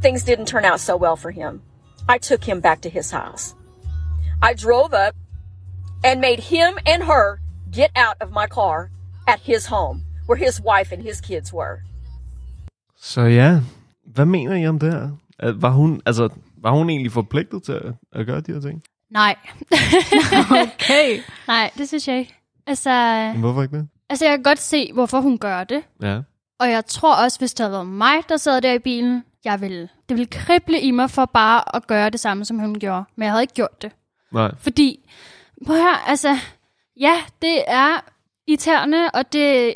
things 0.00 0.22
didn't 0.22 0.46
turn 0.46 0.64
out 0.64 0.78
so 0.78 0.96
well 0.96 1.16
for 1.16 1.32
him. 1.32 1.62
I 2.08 2.18
took 2.18 2.44
him 2.44 2.60
back 2.60 2.80
to 2.82 2.88
his 2.88 3.10
house. 3.10 3.54
I 4.42 4.54
drove 4.54 4.92
up 5.08 5.14
and 6.04 6.20
made 6.20 6.40
him 6.42 6.78
and 6.86 7.02
her 7.02 7.38
get 7.72 7.90
out 7.96 8.16
of 8.20 8.28
my 8.30 8.46
car 8.46 8.88
at 9.28 9.40
his 9.40 9.66
home 9.66 10.02
where 10.26 10.38
his 10.46 10.60
wife 10.62 10.92
and 10.94 11.02
his 11.02 11.20
kids 11.20 11.52
were. 11.52 11.76
Så 13.00 13.20
ja, 13.20 13.60
hvad 14.06 14.24
mener 14.24 14.56
I 14.56 14.66
om 14.66 14.78
det 14.78 14.92
her? 14.92 15.08
Var 15.54 15.70
hun, 15.70 16.02
altså, 16.06 16.28
var 16.62 16.70
hun 16.70 16.90
egentlig 16.90 17.12
forpligtet 17.12 17.62
til 17.62 17.72
at, 17.72 17.92
at 18.12 18.26
gøre 18.26 18.40
de 18.40 18.52
her 18.52 18.60
ting? 18.60 18.82
Nej. 19.10 19.36
Okay. 20.50 21.20
Nej, 21.48 21.70
det 21.78 21.88
synes 21.88 22.08
jeg 22.08 22.18
ikke. 22.18 22.34
Altså, 22.66 22.90
Men 23.32 23.40
Hvorfor 23.40 23.62
ikke 23.62 23.76
det? 23.78 23.88
altså, 24.10 24.24
jeg 24.24 24.32
kan 24.38 24.42
godt 24.42 24.58
se, 24.58 24.92
hvorfor 24.92 25.20
hun 25.20 25.38
gør 25.38 25.64
det. 25.64 25.82
Ja. 26.02 26.20
Og 26.60 26.70
jeg 26.70 26.86
tror 26.86 27.24
også, 27.24 27.38
hvis 27.38 27.54
det 27.54 27.64
havde 27.64 27.72
været 27.72 27.86
mig, 27.86 28.14
der 28.28 28.36
sad 28.36 28.60
der 28.60 28.72
i 28.72 28.78
bilen, 28.78 29.24
jeg 29.44 29.60
ville, 29.60 29.88
det 30.08 30.16
ville 30.16 30.26
krible 30.26 30.80
i 30.80 30.90
mig 30.90 31.10
for 31.10 31.24
bare 31.24 31.76
at 31.76 31.86
gøre 31.86 32.10
det 32.10 32.20
samme, 32.20 32.44
som 32.44 32.58
hun 32.58 32.78
gjorde. 32.78 33.04
Men 33.16 33.24
jeg 33.24 33.32
havde 33.32 33.42
ikke 33.42 33.54
gjort 33.54 33.82
det. 33.82 33.92
Nej. 34.32 34.50
Fordi, 34.58 35.10
prøv 35.66 35.76
her, 35.76 36.08
altså, 36.08 36.36
ja, 36.96 37.22
det 37.42 37.64
er 37.66 38.00
irriterende, 38.46 39.10
og 39.14 39.32
det, 39.32 39.74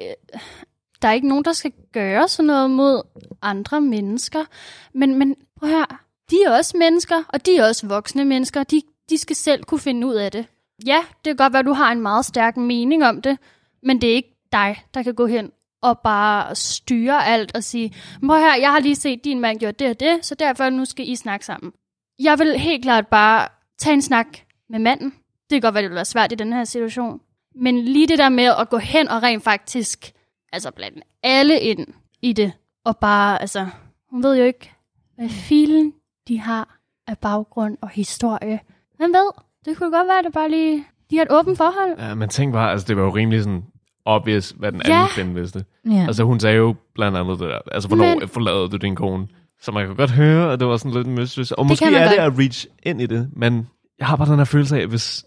der 1.03 1.09
er 1.09 1.13
ikke 1.13 1.29
nogen, 1.29 1.45
der 1.45 1.53
skal 1.53 1.73
gøre 1.93 2.29
sådan 2.29 2.47
noget 2.47 2.71
mod 2.71 3.03
andre 3.43 3.81
mennesker. 3.81 4.45
Men, 4.93 5.19
men 5.19 5.37
prøv 5.59 5.69
her, 5.69 5.85
de 6.31 6.37
er 6.47 6.57
også 6.57 6.77
mennesker, 6.77 7.23
og 7.29 7.47
de 7.47 7.57
er 7.57 7.69
også 7.69 7.87
voksne 7.87 8.25
mennesker. 8.25 8.63
De, 8.63 8.83
de 9.11 9.19
skal 9.19 9.37
selv 9.37 9.65
kunne 9.65 9.81
finde 9.81 10.07
ud 10.07 10.15
af 10.15 10.33
det. 10.33 10.47
Ja, 10.87 10.99
det 11.25 11.31
kan 11.31 11.37
godt 11.37 11.53
være, 11.53 11.61
at 11.61 11.67
du 11.67 11.73
har 11.73 11.93
en 11.93 12.01
meget 12.01 12.25
stærk 12.25 12.57
mening 12.57 13.05
om 13.05 13.23
det, 13.23 13.39
men 13.83 14.01
det 14.01 14.11
er 14.11 14.15
ikke 14.15 14.37
dig, 14.53 14.85
der 14.95 15.03
kan 15.03 15.15
gå 15.15 15.27
hen 15.27 15.51
og 15.85 15.99
bare 15.99 16.55
styre 16.55 17.27
alt 17.27 17.57
og 17.57 17.65
sige, 17.65 17.95
må 18.23 18.37
her, 18.37 18.57
jeg 18.61 18.73
har 18.73 18.81
lige 18.81 18.95
set 18.95 19.25
din 19.25 19.41
mand 19.41 19.59
gjort 19.59 19.79
det 19.79 19.91
og 19.91 20.01
det, 20.01 20.25
så 20.27 20.35
derfor 20.35 20.71
nu 20.71 20.85
skal 20.85 21.09
I 21.09 21.17
snakke 21.17 21.47
sammen. 21.47 21.73
Jeg 22.19 22.39
vil 22.39 22.59
helt 22.59 22.83
klart 22.83 23.07
bare 23.07 23.49
tage 23.79 23.95
en 23.95 24.03
snak 24.03 24.27
med 24.71 24.79
manden. 24.79 25.11
Det 25.51 25.51
kan 25.51 25.61
godt 25.61 25.75
være, 25.75 25.83
det 25.83 25.91
vil 25.91 25.95
være 25.95 26.05
svært 26.05 26.33
i 26.33 26.35
den 26.35 26.53
her 26.53 26.65
situation. 26.65 27.21
Men 27.55 27.79
lige 27.79 28.09
det 28.09 28.19
der 28.19 28.29
med 28.29 28.45
at 28.61 28.69
gå 28.69 28.79
hen 28.79 29.09
og 29.09 29.23
rent 29.23 29.45
faktisk, 29.45 30.13
altså 30.53 30.71
blande 30.71 31.01
alle 31.23 31.61
ind 31.61 31.87
i 32.23 32.33
det, 32.33 32.53
og 32.85 32.97
bare, 32.97 33.41
altså, 33.41 33.67
hun 34.11 34.23
ved 34.23 34.37
jo 34.37 34.45
ikke, 34.45 34.73
hvad 35.17 35.29
filen 35.29 35.93
de 36.29 36.41
har 36.41 36.79
af 37.07 37.19
baggrund 37.19 37.79
og 37.81 37.89
historie. 37.89 38.61
Hvem 38.97 39.13
ved? 39.13 39.31
Det 39.65 39.77
kunne 39.77 39.91
godt 39.91 40.09
være, 40.09 40.19
at 40.19 40.25
det 40.25 40.33
bare 40.33 40.51
lige, 40.51 40.85
de 41.11 41.17
har 41.17 41.25
et 41.25 41.33
åbent 41.33 41.59
forhold. 41.59 41.99
Ja, 41.99 42.15
men 42.15 42.29
tænk 42.29 42.53
bare, 42.53 42.71
altså 42.71 42.87
det 42.89 42.97
var 42.97 43.03
jo 43.03 43.15
rimelig 43.15 43.43
sådan 43.43 43.65
obvious, 44.05 44.51
hvad 44.51 44.73
den 44.73 44.83
Ja. 44.87 44.95
anden 44.95 45.09
kvinde 45.09 45.35
vidste. 45.35 45.65
Ja. 45.91 46.05
Altså 46.07 46.25
hun 46.25 46.41
sagde 46.41 46.57
jo 46.57 46.75
blandt 46.95 47.19
andet 47.19 47.39
det 47.41 47.49
der, 47.49 47.59
altså 47.73 47.89
hvornår 47.89 48.19
Men- 48.19 48.29
forlader 48.29 48.67
du 48.67 48.77
din 48.77 48.97
kone? 48.97 49.27
Så 49.63 49.73
man 49.73 49.87
kan 49.87 49.97
godt 49.97 50.11
høre, 50.11 50.53
at 50.53 50.61
det 50.61 50.69
var 50.69 50.77
sådan 50.77 50.93
lidt 50.93 51.07
mystisk. 51.07 51.53
Og 51.53 51.65
Det 51.65 51.69
måske 51.71 51.85
er 51.85 52.09
det 52.09 52.19
godt. 52.19 52.33
at 52.33 52.39
reach 52.39 52.67
ind 52.83 53.01
i 53.03 53.07
det, 53.07 53.31
men 53.37 53.69
jeg 53.99 54.07
har 54.07 54.17
bare 54.17 54.29
den 54.31 54.39
her 54.39 54.45
følelse 54.45 54.77
af, 54.77 54.81
at 54.83 54.89
hvis 54.89 55.25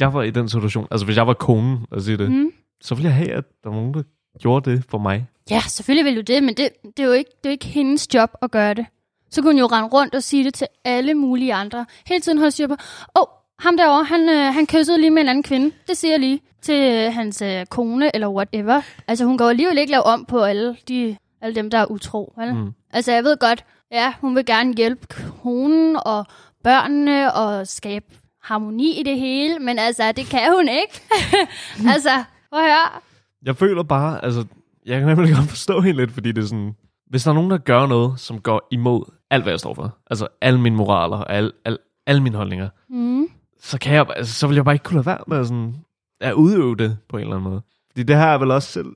jeg 0.00 0.14
var 0.14 0.22
i 0.22 0.30
den 0.30 0.48
situation, 0.48 0.86
altså 0.90 1.04
hvis 1.04 1.16
jeg 1.16 1.26
var 1.26 1.34
konen, 1.34 1.78
og 1.90 2.02
sige 2.02 2.16
det, 2.16 2.30
mm. 2.30 2.50
Så 2.80 2.94
ville 2.94 3.08
jeg 3.08 3.16
have, 3.16 3.30
at 3.32 3.44
der 3.64 3.70
var 3.70 3.76
nogen, 3.76 3.94
der 3.94 4.02
gjorde 4.40 4.70
det 4.70 4.84
for 4.88 4.98
mig. 4.98 5.26
Ja, 5.50 5.60
selvfølgelig 5.60 6.04
vil 6.04 6.16
du 6.16 6.32
det, 6.32 6.42
men 6.42 6.54
det, 6.56 6.68
det, 6.96 7.02
er 7.02 7.06
jo 7.06 7.12
ikke, 7.12 7.30
det 7.30 7.46
er 7.46 7.50
jo 7.50 7.52
ikke 7.52 7.66
hendes 7.66 8.14
job 8.14 8.30
at 8.42 8.50
gøre 8.50 8.74
det. 8.74 8.86
Så 9.30 9.42
kunne 9.42 9.52
hun 9.52 9.58
jo 9.58 9.66
rende 9.66 9.88
rundt 9.88 10.14
og 10.14 10.22
sige 10.22 10.44
det 10.44 10.54
til 10.54 10.66
alle 10.84 11.14
mulige 11.14 11.54
andre. 11.54 11.86
Hele 12.06 12.20
tiden 12.20 12.38
holde 12.38 12.50
styr 12.50 12.66
på, 12.66 12.72
åh, 13.16 13.22
oh, 13.22 13.26
ham 13.58 13.76
derovre, 13.76 14.04
han, 14.04 14.28
øh, 14.28 14.54
han 14.54 14.66
kyssede 14.66 14.98
lige 15.00 15.10
med 15.10 15.22
en 15.22 15.28
anden 15.28 15.42
kvinde. 15.42 15.70
Det 15.88 15.96
siger 15.96 16.12
jeg 16.12 16.20
lige 16.20 16.40
til 16.68 17.04
øh, 17.06 17.12
hans 17.14 17.42
øh, 17.42 17.66
kone 17.66 18.14
eller 18.14 18.28
whatever. 18.28 18.80
Altså, 19.08 19.24
hun 19.24 19.38
går 19.38 19.48
alligevel 19.48 19.78
ikke 19.78 19.90
lave 19.90 20.02
om 20.02 20.24
på 20.24 20.42
alle, 20.42 20.76
de, 20.88 21.16
alle 21.42 21.54
dem, 21.54 21.70
der 21.70 21.78
er 21.78 21.86
utro. 21.90 22.32
Vel? 22.38 22.54
Mm. 22.54 22.72
Altså, 22.92 23.12
jeg 23.12 23.24
ved 23.24 23.36
godt, 23.36 23.64
ja, 23.92 24.14
hun 24.20 24.36
vil 24.36 24.46
gerne 24.46 24.74
hjælpe 24.76 25.06
konen 25.06 25.96
og 26.06 26.26
børnene 26.64 27.34
og 27.34 27.66
skabe 27.66 28.04
harmoni 28.42 29.00
i 29.00 29.02
det 29.02 29.18
hele, 29.18 29.58
men 29.58 29.78
altså, 29.78 30.12
det 30.12 30.26
kan 30.26 30.52
hun 30.56 30.68
ikke. 30.68 31.00
altså, 31.94 32.10
prøv 32.52 32.60
at 32.60 32.66
høre. 32.66 33.00
Jeg 33.44 33.56
føler 33.56 33.82
bare, 33.82 34.24
altså, 34.24 34.44
jeg 34.86 34.98
kan 35.00 35.08
nemlig 35.08 35.34
godt 35.36 35.48
forstå 35.48 35.80
hende 35.80 36.00
lidt, 36.00 36.12
fordi 36.12 36.32
det 36.32 36.42
er 36.42 36.46
sådan, 36.46 36.74
hvis 37.10 37.22
der 37.24 37.30
er 37.30 37.34
nogen, 37.34 37.50
der 37.50 37.58
gør 37.58 37.86
noget, 37.86 38.20
som 38.20 38.40
går 38.40 38.68
imod 38.70 39.04
alt, 39.30 39.42
hvad 39.42 39.52
jeg 39.52 39.60
står 39.60 39.74
for, 39.74 39.96
altså 40.10 40.28
alle 40.40 40.60
mine 40.60 40.76
moraler 40.76 41.16
og 41.16 41.32
alle, 41.32 41.52
alle, 41.64 41.78
alle 42.06 42.22
mine 42.22 42.36
holdninger, 42.36 42.68
Mm. 42.90 43.26
så, 43.60 43.78
kan 43.78 43.94
jeg, 43.94 44.06
altså, 44.16 44.34
så 44.34 44.46
vil 44.46 44.54
jeg 44.54 44.64
bare 44.64 44.74
ikke 44.74 44.82
kunne 44.82 44.96
lade 44.96 45.06
være 45.06 45.18
med 45.26 45.44
sådan, 45.44 45.74
at 46.20 46.32
udøve 46.32 46.76
det 46.76 46.98
på 47.08 47.16
en 47.16 47.22
eller 47.22 47.36
anden 47.36 47.50
måde. 47.50 47.62
Fordi 47.90 48.02
det 48.02 48.16
her 48.16 48.26
er 48.26 48.38
vel 48.38 48.50
også 48.50 48.72
selv 48.72 48.86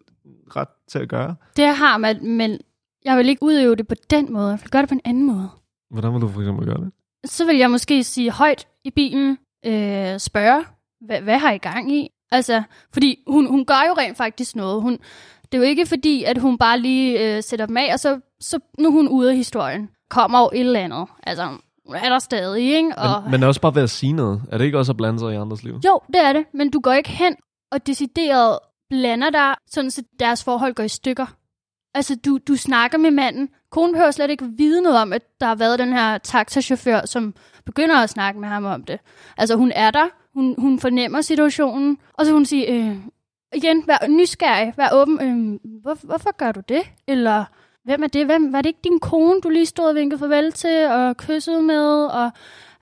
ret 0.57 0.69
til 0.89 0.99
at 0.99 1.09
gøre. 1.09 1.35
Det 1.57 1.67
har 1.77 1.99
man, 1.99 2.27
men 2.27 2.61
jeg 3.05 3.19
vil 3.19 3.29
ikke 3.29 3.43
udøve 3.43 3.77
det 3.77 3.89
på 3.89 3.95
den 4.11 4.33
måde. 4.33 4.49
Jeg 4.49 4.59
vil 4.63 4.71
gøre 4.71 4.83
det 4.83 4.89
på 4.89 4.95
en 4.95 5.01
anden 5.05 5.25
måde. 5.25 5.49
Hvordan 5.91 6.13
vil 6.13 6.21
du 6.21 6.29
for 6.29 6.41
eksempel 6.41 6.67
gøre 6.67 6.81
det? 6.81 6.93
Så 7.25 7.47
vil 7.47 7.57
jeg 7.57 7.71
måske 7.71 8.05
sige 8.05 8.31
højt 8.31 8.69
i 8.85 8.91
bilen, 8.91 9.39
øh, 9.67 10.19
spørge, 10.19 10.65
hvad, 11.01 11.21
hvad 11.21 11.39
har 11.39 11.53
I 11.53 11.59
gang 11.59 11.93
i? 11.93 12.11
Altså, 12.31 12.63
fordi 12.93 13.19
hun, 13.27 13.47
hun 13.47 13.65
gør 13.65 13.83
jo 13.89 13.95
rent 13.99 14.17
faktisk 14.17 14.57
noget. 14.57 14.83
Hun, 14.83 14.93
det 15.43 15.55
er 15.55 15.59
jo 15.59 15.63
ikke 15.63 15.87
fordi, 15.87 16.25
at 16.25 16.39
hun 16.39 16.59
bare 16.59 16.79
lige 16.79 17.37
øh, 17.37 17.43
sætter 17.43 17.67
dem 17.67 17.77
af, 17.77 17.93
og 17.93 18.01
så, 18.01 18.21
så 18.41 18.59
nu 18.79 18.89
er 18.89 18.93
hun 18.93 19.09
ude 19.09 19.31
af 19.31 19.37
historien. 19.37 19.89
Kommer 20.11 20.41
jo 20.41 20.51
et 20.55 20.61
eller 20.61 20.81
andet. 20.81 21.07
Altså, 21.23 21.49
er 21.94 22.09
der 22.09 22.18
stadig, 22.18 22.74
ikke? 22.76 22.92
Og, 22.98 23.22
Men, 23.22 23.31
men 23.31 23.42
også 23.42 23.61
bare 23.61 23.74
ved 23.74 23.83
at 23.83 23.90
sige 23.90 24.12
noget. 24.12 24.42
Er 24.52 24.59
det 24.59 24.64
ikke 24.64 24.78
også 24.78 24.92
at 24.92 24.96
blande 24.96 25.18
sig 25.18 25.33
i 25.33 25.37
andres 25.37 25.62
liv? 25.62 25.81
Jo, 25.87 26.00
det 26.07 26.20
er 26.20 26.33
det, 26.33 26.44
men 26.55 26.70
du 26.70 26.81
går 26.81 26.92
ikke 26.92 27.11
hen 27.11 27.37
og 27.72 27.87
decideret 27.87 28.59
blander 28.90 29.31
dig, 29.31 29.55
sådan 29.70 29.90
så 29.90 30.02
deres 30.20 30.44
forhold 30.44 30.74
går 30.74 30.83
i 30.83 30.88
stykker. 30.88 31.26
Altså, 31.94 32.16
du, 32.24 32.38
du 32.48 32.57
snakker 32.57 32.98
med 32.98 33.11
manden. 33.11 33.48
Konen 33.70 33.92
behøver 33.92 34.11
slet 34.11 34.31
ikke 34.31 34.44
vide 34.57 34.83
noget 34.83 34.98
om, 34.98 35.12
at 35.12 35.22
der 35.40 35.46
har 35.46 35.55
været 35.55 35.78
den 35.78 35.92
her 35.92 36.18
taxachauffør, 36.18 37.07
som 37.07 37.35
begynder 37.66 37.96
at 37.96 38.11
snakke 38.11 38.40
med 38.40 38.48
ham 38.48 38.64
om 38.64 38.85
det. 38.85 39.00
Altså, 39.38 39.57
hun 39.57 39.72
er 39.74 39.90
der. 39.90 40.07
Hun, 40.35 40.55
hun 40.59 40.78
fornemmer 40.78 41.20
situationen. 41.20 41.98
Og 42.14 42.26
så 42.26 42.33
hun 42.33 42.44
siger, 42.46 42.66
øh, 42.68 42.96
igen, 43.55 43.85
vær 43.87 44.07
nysgerrig, 44.09 44.74
vær 44.76 44.88
åben. 44.92 45.20
Øh, 45.22 45.59
hvor, 45.83 45.98
hvorfor 46.02 46.37
gør 46.37 46.52
du 46.52 46.61
det? 46.68 46.83
Eller, 47.09 47.44
hvem 47.85 48.03
er 48.03 48.07
det? 48.07 48.27
Hvem, 48.27 48.53
var 48.53 48.62
det 48.62 48.66
ikke 48.68 48.81
din 48.85 49.01
kone, 49.01 49.40
du 49.40 49.49
lige 49.49 49.66
stod 49.66 49.88
og 49.88 49.95
vinkede 49.95 50.18
farvel 50.18 50.53
til 50.53 50.87
og 50.90 51.16
kyssede 51.16 51.62
med? 51.62 52.05
Og, 52.07 52.31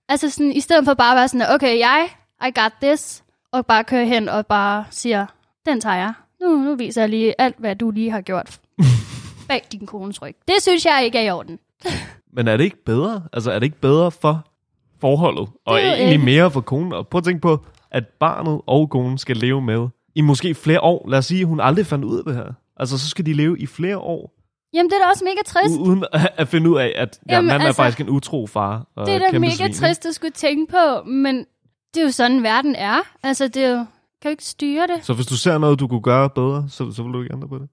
altså, 0.09 0.31
sådan, 0.31 0.53
i 0.53 0.61
stedet 0.61 0.85
for 0.85 0.95
bare 0.95 1.13
at 1.13 1.17
være 1.17 1.29
sådan, 1.29 1.55
okay, 1.55 1.79
jeg, 1.79 2.09
I 2.49 2.51
got 2.61 2.73
this, 2.83 3.25
og 3.53 3.67
bare 3.67 3.85
køre 3.85 4.07
hen 4.07 4.29
og 4.29 4.47
bare 4.47 4.85
siger, 4.91 5.27
den 5.67 5.81
tager 5.81 5.97
jeg. 5.97 6.13
Nu, 6.41 6.57
nu 6.57 6.75
viser 6.75 7.03
jeg 7.03 7.09
lige 7.09 7.41
alt, 7.41 7.57
hvad 7.59 7.77
du 7.77 7.91
lige 7.91 8.11
har 8.11 8.21
gjort 8.21 8.61
bag 9.49 9.67
din 9.73 9.87
kones 9.87 10.23
ryg. 10.23 10.37
Det 10.49 10.55
synes 10.61 10.85
jeg 10.87 11.01
ikke 11.05 11.19
er 11.19 11.23
i 11.23 11.31
orden. 11.31 11.59
Men 12.37 12.49
er 12.49 12.57
det 12.57 12.65
ikke 12.65 12.85
bedre? 12.85 13.23
Altså, 13.33 13.51
er 13.51 13.59
det 13.59 13.67
ikke 13.67 13.81
bedre 13.81 14.11
for 14.11 14.47
forholdet? 15.01 15.49
Og 15.67 15.79
egentlig 15.81 16.13
ikke- 16.13 16.25
mere 16.25 16.51
for 16.51 16.61
konen? 16.61 16.93
Og 16.93 17.09
prøv 17.09 17.19
at 17.19 17.25
tænke 17.25 17.41
på, 17.41 17.65
at 17.91 18.07
barnet 18.07 18.61
og 18.67 18.91
konen 18.91 19.19
skal 19.19 19.37
leve 19.37 19.63
med 19.63 19.89
i 20.15 20.21
måske 20.21 20.55
flere 20.55 20.81
år. 20.81 21.09
Lad 21.09 21.19
os 21.19 21.27
sige, 21.27 21.41
at 21.41 21.47
hun 21.47 21.61
aldrig 21.61 21.87
fandt 21.87 22.05
ud 22.05 22.19
af 22.19 22.25
det 22.25 22.35
her. 22.35 22.53
Altså, 22.77 22.99
så 22.99 23.09
skal 23.09 23.27
de 23.27 23.33
leve 23.33 23.59
i 23.59 23.67
flere 23.67 23.99
år, 23.99 24.33
Jamen, 24.75 24.91
det 24.91 24.97
er 24.97 25.05
da 25.05 25.11
også 25.11 25.25
mega 25.25 25.43
trist. 25.47 25.75
u- 25.75 25.81
uden 25.81 26.05
at, 26.39 26.49
finde 26.49 26.71
ud 26.71 26.79
af, 26.79 26.93
at 26.97 27.21
ja, 27.29 27.35
Jamen, 27.35 27.47
manden 27.49 27.67
altså, 27.67 27.83
er 27.83 27.85
faktisk 27.85 28.01
en 28.01 28.09
utro 28.09 28.47
far. 28.47 28.87
Og 28.97 29.07
det 29.07 29.15
er 29.15 29.19
da 29.31 29.39
mega 29.39 29.53
svin, 29.53 29.73
trist 29.73 30.07
at 30.07 30.15
skulle 30.15 30.31
tænke 30.31 30.73
på, 30.73 31.03
men 31.11 31.47
det 31.95 32.01
er 32.01 32.05
jo 32.05 32.11
sådan, 32.11 32.43
verden 32.43 32.75
er. 32.75 32.99
Altså, 33.23 33.49
det 33.49 33.65
er 33.65 33.71
jo, 33.71 33.77
kan 34.23 34.29
jo 34.29 34.31
ikke 34.31 34.45
styre 34.45 34.87
det. 34.87 35.05
Så 35.05 35.15
hvis 35.15 35.27
du 35.27 35.37
ser 35.37 35.59
noget, 35.59 35.81
du 35.81 35.89
kunne 35.89 36.03
gøre 36.03 36.31
bedre, 36.31 36.67
så, 36.69 36.93
så 36.93 37.03
vil 37.03 37.13
du 37.13 37.23
ikke 37.23 37.35
ændre 37.35 37.49
på 37.49 37.59
det? 37.59 37.69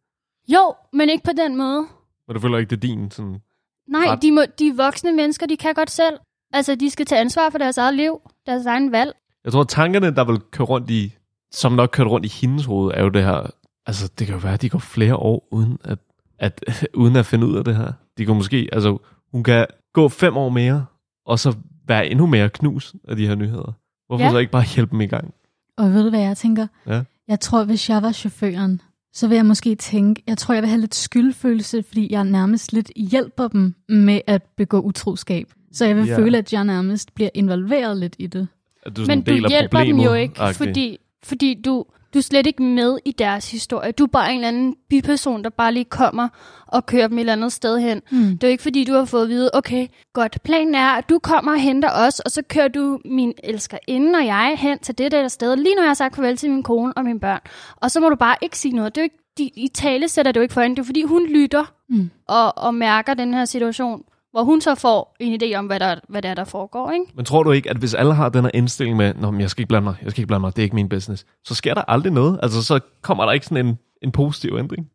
Jo, 0.47 0.73
men 0.93 1.09
ikke 1.09 1.23
på 1.23 1.31
den 1.37 1.55
måde. 1.57 1.85
Men 2.27 2.33
du 2.35 2.39
føler 2.39 2.57
ikke, 2.57 2.69
det 2.69 2.75
er 2.75 2.81
din 2.95 3.11
sådan... 3.11 3.41
Nej, 3.89 4.05
Ret. 4.07 4.21
de, 4.21 4.31
må, 4.31 4.41
de 4.59 4.73
voksne 4.77 5.11
mennesker, 5.11 5.45
de 5.45 5.57
kan 5.57 5.73
godt 5.73 5.91
selv. 5.91 6.17
Altså, 6.53 6.75
de 6.75 6.89
skal 6.89 7.05
tage 7.05 7.21
ansvar 7.21 7.49
for 7.49 7.57
deres 7.57 7.77
eget 7.77 7.93
liv, 7.93 8.21
deres 8.45 8.65
egen 8.65 8.91
valg. 8.91 9.13
Jeg 9.43 9.51
tror, 9.51 9.61
at 9.61 9.67
tankerne, 9.67 10.15
der 10.15 10.23
vil 10.23 10.39
køre 10.51 10.67
rundt 10.67 10.89
i, 10.89 11.13
som 11.51 11.71
nok 11.71 11.89
kørte 11.93 12.09
rundt 12.09 12.25
i 12.25 12.29
hendes 12.41 12.65
hoved, 12.65 12.91
er 12.93 13.03
jo 13.03 13.09
det 13.09 13.23
her, 13.23 13.47
altså 13.85 14.11
det 14.19 14.27
kan 14.27 14.35
jo 14.35 14.41
være, 14.43 14.53
at 14.53 14.61
de 14.61 14.69
går 14.69 14.79
flere 14.79 15.15
år 15.15 15.47
uden 15.51 15.77
at, 15.83 15.97
at, 16.39 16.63
uden 16.93 17.15
at 17.15 17.25
finde 17.25 17.47
ud 17.47 17.55
af 17.57 17.63
det 17.63 17.75
her. 17.75 17.91
De 18.17 18.25
kan 18.25 18.35
måske, 18.35 18.69
altså 18.71 18.97
hun 19.31 19.43
kan 19.43 19.65
gå 19.93 20.09
fem 20.09 20.37
år 20.37 20.49
mere, 20.49 20.85
og 21.25 21.39
så 21.39 21.55
være 21.87 22.07
endnu 22.09 22.25
mere 22.25 22.49
knus 22.49 22.95
af 23.07 23.15
de 23.15 23.27
her 23.27 23.35
nyheder. 23.35 23.71
Hvorfor 24.07 24.23
Ja. 24.25 24.31
så 24.31 24.37
ikke 24.37 24.51
bare 24.51 24.63
hjælpe 24.75 24.91
dem 24.91 25.01
i 25.01 25.05
gang? 25.07 25.33
Og 25.77 25.93
ved 25.93 26.03
du, 26.03 26.09
hvad 26.09 26.19
jeg 26.21 26.37
tænker? 26.37 26.67
Ja. 26.87 27.01
Jeg 27.27 27.39
tror, 27.39 27.63
hvis 27.63 27.89
jeg 27.89 28.01
var 28.03 28.11
chaufføren, 28.11 28.81
så 29.13 29.27
vil 29.27 29.35
jeg 29.35 29.45
måske 29.45 29.75
tænke, 29.75 30.23
jeg 30.27 30.37
tror, 30.37 30.53
jeg 30.53 30.63
vil 30.63 30.69
have 30.69 30.81
lidt 30.81 30.95
skyldfølelse, 30.95 31.83
fordi 31.83 32.07
jeg 32.13 32.23
nærmest 32.23 32.73
lidt 32.73 32.91
hjælper 32.95 33.47
dem 33.47 33.75
med 33.89 34.21
at 34.27 34.43
begå 34.57 34.79
utroskab. 34.81 35.47
Så 35.71 35.85
jeg 35.85 35.95
vil 35.95 36.05
Ja. 36.07 36.17
føle, 36.17 36.37
at 36.37 36.53
jeg 36.53 36.63
nærmest 36.63 37.15
bliver 37.15 37.29
involveret 37.33 37.97
lidt 37.97 38.15
i 38.19 38.27
det. 38.27 38.47
At 38.85 38.97
du 38.97 39.03
Men 39.07 39.21
du 39.21 39.31
hjælper 39.33 39.57
dem 39.59 39.69
problemet, 39.71 40.05
jo 40.05 40.13
ikke, 40.13 40.39
agtigt. 40.41 40.57
fordi, 40.57 40.97
fordi 41.23 41.61
du, 41.65 41.85
Du 42.13 42.19
er 42.19 42.23
slet 42.23 42.47
ikke 42.47 42.63
med 42.63 42.97
i 43.05 43.11
deres 43.11 43.51
historie. 43.51 43.91
Du 43.91 44.03
er 44.03 44.07
bare 44.07 44.29
en 44.29 44.35
eller 44.35 44.47
anden 44.47 44.75
biperson, 44.89 45.43
der 45.43 45.49
bare 45.49 45.73
lige 45.73 45.85
kommer 45.85 46.27
og 46.67 46.85
kører 46.85 47.07
dem 47.07 47.17
et 47.17 47.19
eller 47.19 47.33
andet 47.33 47.51
sted 47.51 47.79
hen. 47.79 48.01
Mm. 48.11 48.17
Det 48.17 48.43
er 48.43 48.47
jo 48.47 48.51
ikke 48.51 48.63
fordi, 48.63 48.83
du 48.83 48.93
har 48.93 49.05
fået 49.05 49.23
at 49.23 49.29
vide, 49.29 49.49
okay, 49.53 49.87
godt, 50.13 50.37
planen 50.43 50.75
er, 50.75 50.87
at 50.89 51.09
du 51.09 51.19
kommer 51.19 51.51
og 51.51 51.59
henter 51.59 51.89
os, 52.07 52.19
og 52.19 52.31
så 52.31 52.41
kører 52.41 52.67
du 52.67 52.99
min 53.05 53.33
elskerinde 53.43 54.17
og 54.19 54.25
jeg 54.25 54.55
hen 54.59 54.79
til 54.79 54.97
det 54.97 55.11
der 55.11 55.27
sted, 55.27 55.55
lige 55.55 55.75
når 55.75 55.83
jeg 55.83 55.89
har 55.89 55.93
sagt 55.93 56.15
farvel 56.15 56.37
til 56.37 56.49
min 56.51 56.63
kone 56.63 56.93
og 56.97 57.03
mine 57.03 57.19
børn. 57.19 57.39
Og 57.75 57.91
så 57.91 57.99
må 57.99 58.09
du 58.09 58.15
bare 58.15 58.35
ikke 58.41 58.57
sige 58.57 58.75
noget. 58.75 58.95
Det 58.95 59.01
er 59.01 59.03
jo 59.03 59.09
ikke, 59.11 59.17
de, 59.37 59.43
I 59.61 59.67
tale 59.67 60.07
sætter 60.09 60.31
det 60.31 60.39
jo 60.39 60.41
ikke 60.41 60.53
for 60.53 60.61
hende. 60.61 60.75
Det 60.75 60.81
er 60.81 60.85
fordi, 60.85 61.03
hun 61.03 61.27
lytter 61.27 61.73
Mm. 61.89 62.09
og, 62.27 62.57
og 62.57 62.75
mærker 62.75 63.13
den 63.13 63.33
her 63.33 63.45
situation, 63.45 64.03
hvor 64.31 64.43
hun 64.43 64.61
så 64.61 64.75
får 64.75 65.15
en 65.19 65.41
idé 65.43 65.55
om, 65.55 65.65
hvad 65.65 65.79
der, 65.79 65.95
hvad 66.09 66.21
der, 66.21 66.29
er, 66.29 66.33
der 66.33 66.43
foregår, 66.43 66.91
ikke? 66.91 67.05
Men 67.15 67.25
tror 67.25 67.43
du 67.43 67.51
ikke, 67.51 67.69
at 67.69 67.77
hvis 67.77 67.93
alle 67.93 68.13
har 68.13 68.29
den 68.29 68.43
her 68.43 68.51
indstilling 68.53 68.97
med, 68.97 69.13
Nå, 69.13 69.31
men 69.31 69.41
jeg 69.41 69.49
skal 69.49 69.61
ikke 69.61 69.67
blande 69.67 69.83
mig, 69.83 69.95
jeg 70.03 70.11
skal 70.11 70.21
ikke 70.21 70.27
blande 70.27 70.41
mig, 70.41 70.55
det 70.55 70.61
er 70.61 70.63
ikke 70.63 70.75
min 70.75 70.89
business, 70.89 71.25
så 71.43 71.55
sker 71.55 71.73
der 71.73 71.81
aldrig 71.87 72.13
noget? 72.13 72.39
Altså, 72.43 72.63
så 72.63 72.79
kommer 73.01 73.25
der 73.25 73.31
ikke 73.31 73.45
sådan 73.45 73.65
en, 73.65 73.79
en 74.03 74.11
positiv 74.11 74.55
ændring? 74.57 74.89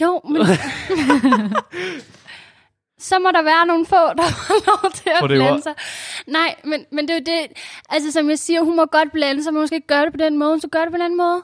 Jo, 0.00 0.20
men... 0.24 0.36
så 3.08 3.18
må 3.18 3.28
der 3.30 3.42
være 3.42 3.66
nogle 3.66 3.86
få, 3.86 4.02
der 4.16 4.28
får 4.46 4.66
lov 4.66 4.92
til 4.92 5.10
at 5.16 5.22
det 5.22 5.28
blande 5.28 5.62
sig. 5.62 5.74
Nej, 6.26 6.54
men, 6.64 6.84
men 6.92 7.08
det 7.08 7.10
er 7.10 7.14
jo 7.14 7.24
det... 7.26 7.58
Altså, 7.88 8.12
som 8.12 8.30
jeg 8.30 8.38
siger, 8.38 8.62
hun 8.62 8.76
må 8.76 8.86
godt 8.86 9.12
blande 9.12 9.42
sig, 9.42 9.52
men 9.52 9.60
hun 9.60 9.66
skal 9.66 9.76
ikke 9.76 9.86
gøre 9.86 10.04
det 10.04 10.12
på 10.12 10.18
den 10.18 10.38
måde, 10.38 10.60
så 10.60 10.68
gør 10.68 10.80
det 10.80 10.90
på 10.90 10.96
den 10.96 11.04
anden 11.04 11.16
måde. 11.16 11.42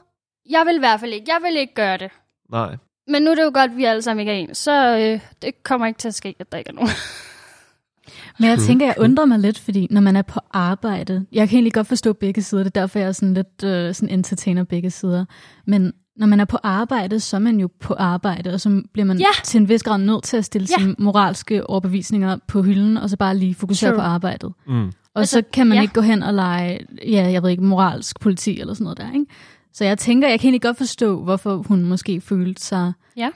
Jeg 0.49 0.65
vil 0.65 0.75
i 0.75 0.79
hvert 0.79 0.99
fald 0.99 1.13
ikke. 1.13 1.25
Jeg 1.27 1.39
vil 1.43 1.57
ikke 1.57 1.73
gøre 1.73 1.97
det. 1.97 2.11
Nej. 2.51 2.75
Men 3.07 3.21
nu 3.21 3.31
er 3.31 3.35
det 3.35 3.43
jo 3.43 3.51
godt, 3.53 3.71
at 3.71 3.77
vi 3.77 3.83
alle 3.83 4.01
sammen 4.01 4.19
ikke 4.19 4.31
er 4.31 4.35
en, 4.35 4.55
så 4.55 4.97
øh, 4.97 5.19
det 5.41 5.63
kommer 5.63 5.87
ikke 5.87 5.97
til 5.97 6.07
at 6.07 6.15
ske, 6.15 6.35
at 6.39 6.51
der 6.51 6.57
ikke 6.57 6.69
er 6.69 6.73
nogen. 6.73 6.89
Men 8.39 8.49
jeg 8.49 8.59
tænker, 8.59 8.85
jeg 8.85 8.95
undrer 8.97 9.25
mig 9.25 9.39
lidt, 9.39 9.59
fordi 9.59 9.87
når 9.91 10.01
man 10.01 10.15
er 10.15 10.21
på 10.21 10.39
arbejde, 10.53 11.25
jeg 11.31 11.49
kan 11.49 11.55
egentlig 11.57 11.73
godt 11.73 11.87
forstå 11.87 12.13
begge 12.13 12.41
sider, 12.41 12.63
det 12.63 12.77
er 12.77 12.81
derfor, 12.81 12.99
jeg 12.99 13.07
er 13.07 13.11
sådan 13.11 13.33
lidt 13.33 13.63
øh, 13.63 13.93
sådan 13.95 14.09
entertainer 14.09 14.63
begge 14.63 14.89
sider. 14.91 15.25
Men 15.67 15.93
når 16.15 16.27
man 16.27 16.39
er 16.39 16.45
på 16.45 16.57
arbejde, 16.63 17.19
så 17.19 17.35
er 17.35 17.39
man 17.39 17.59
jo 17.59 17.69
på 17.79 17.93
arbejde, 17.93 18.53
og 18.53 18.61
så 18.61 18.81
bliver 18.93 19.05
man 19.05 19.17
Ja. 19.19 19.25
til 19.43 19.59
en 19.61 19.69
vis 19.69 19.83
grad 19.83 19.97
nødt 19.97 20.23
til 20.23 20.37
at 20.37 20.45
stille 20.45 20.67
Ja. 20.77 20.81
sine 20.83 20.95
moralske 20.99 21.69
overbevisninger 21.69 22.37
på 22.47 22.61
hylden, 22.61 22.97
og 22.97 23.09
så 23.09 23.17
bare 23.17 23.37
lige 23.37 23.55
fokusere 23.55 23.89
True. 23.89 23.97
på 23.97 24.01
arbejdet. 24.01 24.53
Mm. 24.67 24.85
Og 24.87 24.91
Altså, 25.15 25.33
så 25.39 25.43
kan 25.53 25.67
man 25.67 25.75
ja. 25.77 25.81
ikke 25.81 25.93
gå 25.93 26.01
hen 26.01 26.23
og 26.23 26.33
lege, 26.33 26.79
ja, 27.07 27.29
jeg 27.31 27.43
ved 27.43 27.49
ikke, 27.49 27.63
moralsk 27.63 28.19
politi 28.19 28.59
eller 28.59 28.73
sådan 28.73 28.83
noget 28.83 28.97
der, 28.97 29.13
ikke? 29.13 29.25
Så 29.73 29.85
jeg 29.85 29.97
tænker, 29.97 30.27
jeg 30.29 30.39
kan 30.39 30.47
egentlig 30.47 30.61
godt 30.61 30.77
forstå, 30.77 31.23
hvorfor 31.23 31.55
hun 31.67 31.85
måske 31.85 32.21
følte 32.21 32.61
sig 32.61 32.93
Ja. 33.17 33.29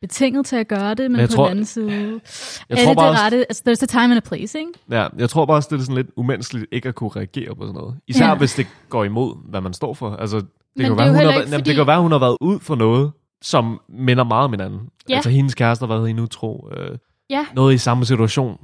betinget 0.00 0.46
til 0.46 0.56
at 0.56 0.68
gøre 0.68 0.94
det, 0.94 1.10
men, 1.10 1.20
jeg 1.20 1.28
på 1.28 1.34
tror- 1.34 1.44
den 1.44 1.50
anden 1.50 1.64
side, 1.64 1.90
Jeg 1.90 2.78
er 2.78 2.84
tror 2.84 2.90
det 2.90 2.96
bare 2.96 3.12
det 3.12 3.20
rette? 3.24 3.38
Altså, 3.38 3.62
there's 3.68 3.82
a 3.82 3.86
time 3.86 4.02
and 4.04 4.16
a 4.16 4.20
place, 4.20 4.58
ikke? 4.58 4.72
Ja, 4.90 5.06
jeg 5.18 5.30
tror 5.30 5.46
bare 5.46 5.56
også, 5.56 5.68
det 5.72 5.78
er 5.78 5.82
sådan 5.84 5.96
lidt 5.96 6.10
umenneskeligt 6.16 6.66
ikke 6.72 6.88
at 6.88 6.94
kunne 6.94 7.10
reagere 7.16 7.54
på 7.54 7.62
sådan 7.62 7.74
noget. 7.74 7.94
Især 8.08 8.26
Ja. 8.28 8.34
hvis 8.34 8.54
det 8.54 8.66
går 8.88 9.04
imod, 9.04 9.50
hvad 9.50 9.60
man 9.60 9.72
står 9.72 9.94
for. 9.94 10.16
Altså, 10.16 10.36
det, 10.36 10.46
Men 10.76 10.82
kan 10.84 10.90
det 10.90 10.98
være, 10.98 11.08
hun 11.08 11.16
har, 11.16 11.42
fordi- 11.48 11.62
det 11.62 11.74
kan 11.76 11.86
være, 11.86 12.00
hun 12.00 12.12
har 12.12 12.18
været 12.18 12.36
ud 12.40 12.60
for 12.60 12.74
noget, 12.74 13.12
som 13.42 13.80
minder 13.88 14.24
meget 14.24 14.44
om 14.44 14.50
hinanden. 14.50 14.80
Ja. 15.08 15.14
Altså, 15.14 15.30
hendes 15.30 15.54
kæreste 15.54 15.82
har 15.86 15.94
været 15.94 16.08
hende 16.08 16.22
utro. 16.22 16.68
Øh, 16.76 16.98
Ja. 17.30 17.46
Noget 17.54 17.74
i 17.74 17.78
samme 17.78 18.04
situation. 18.04 18.56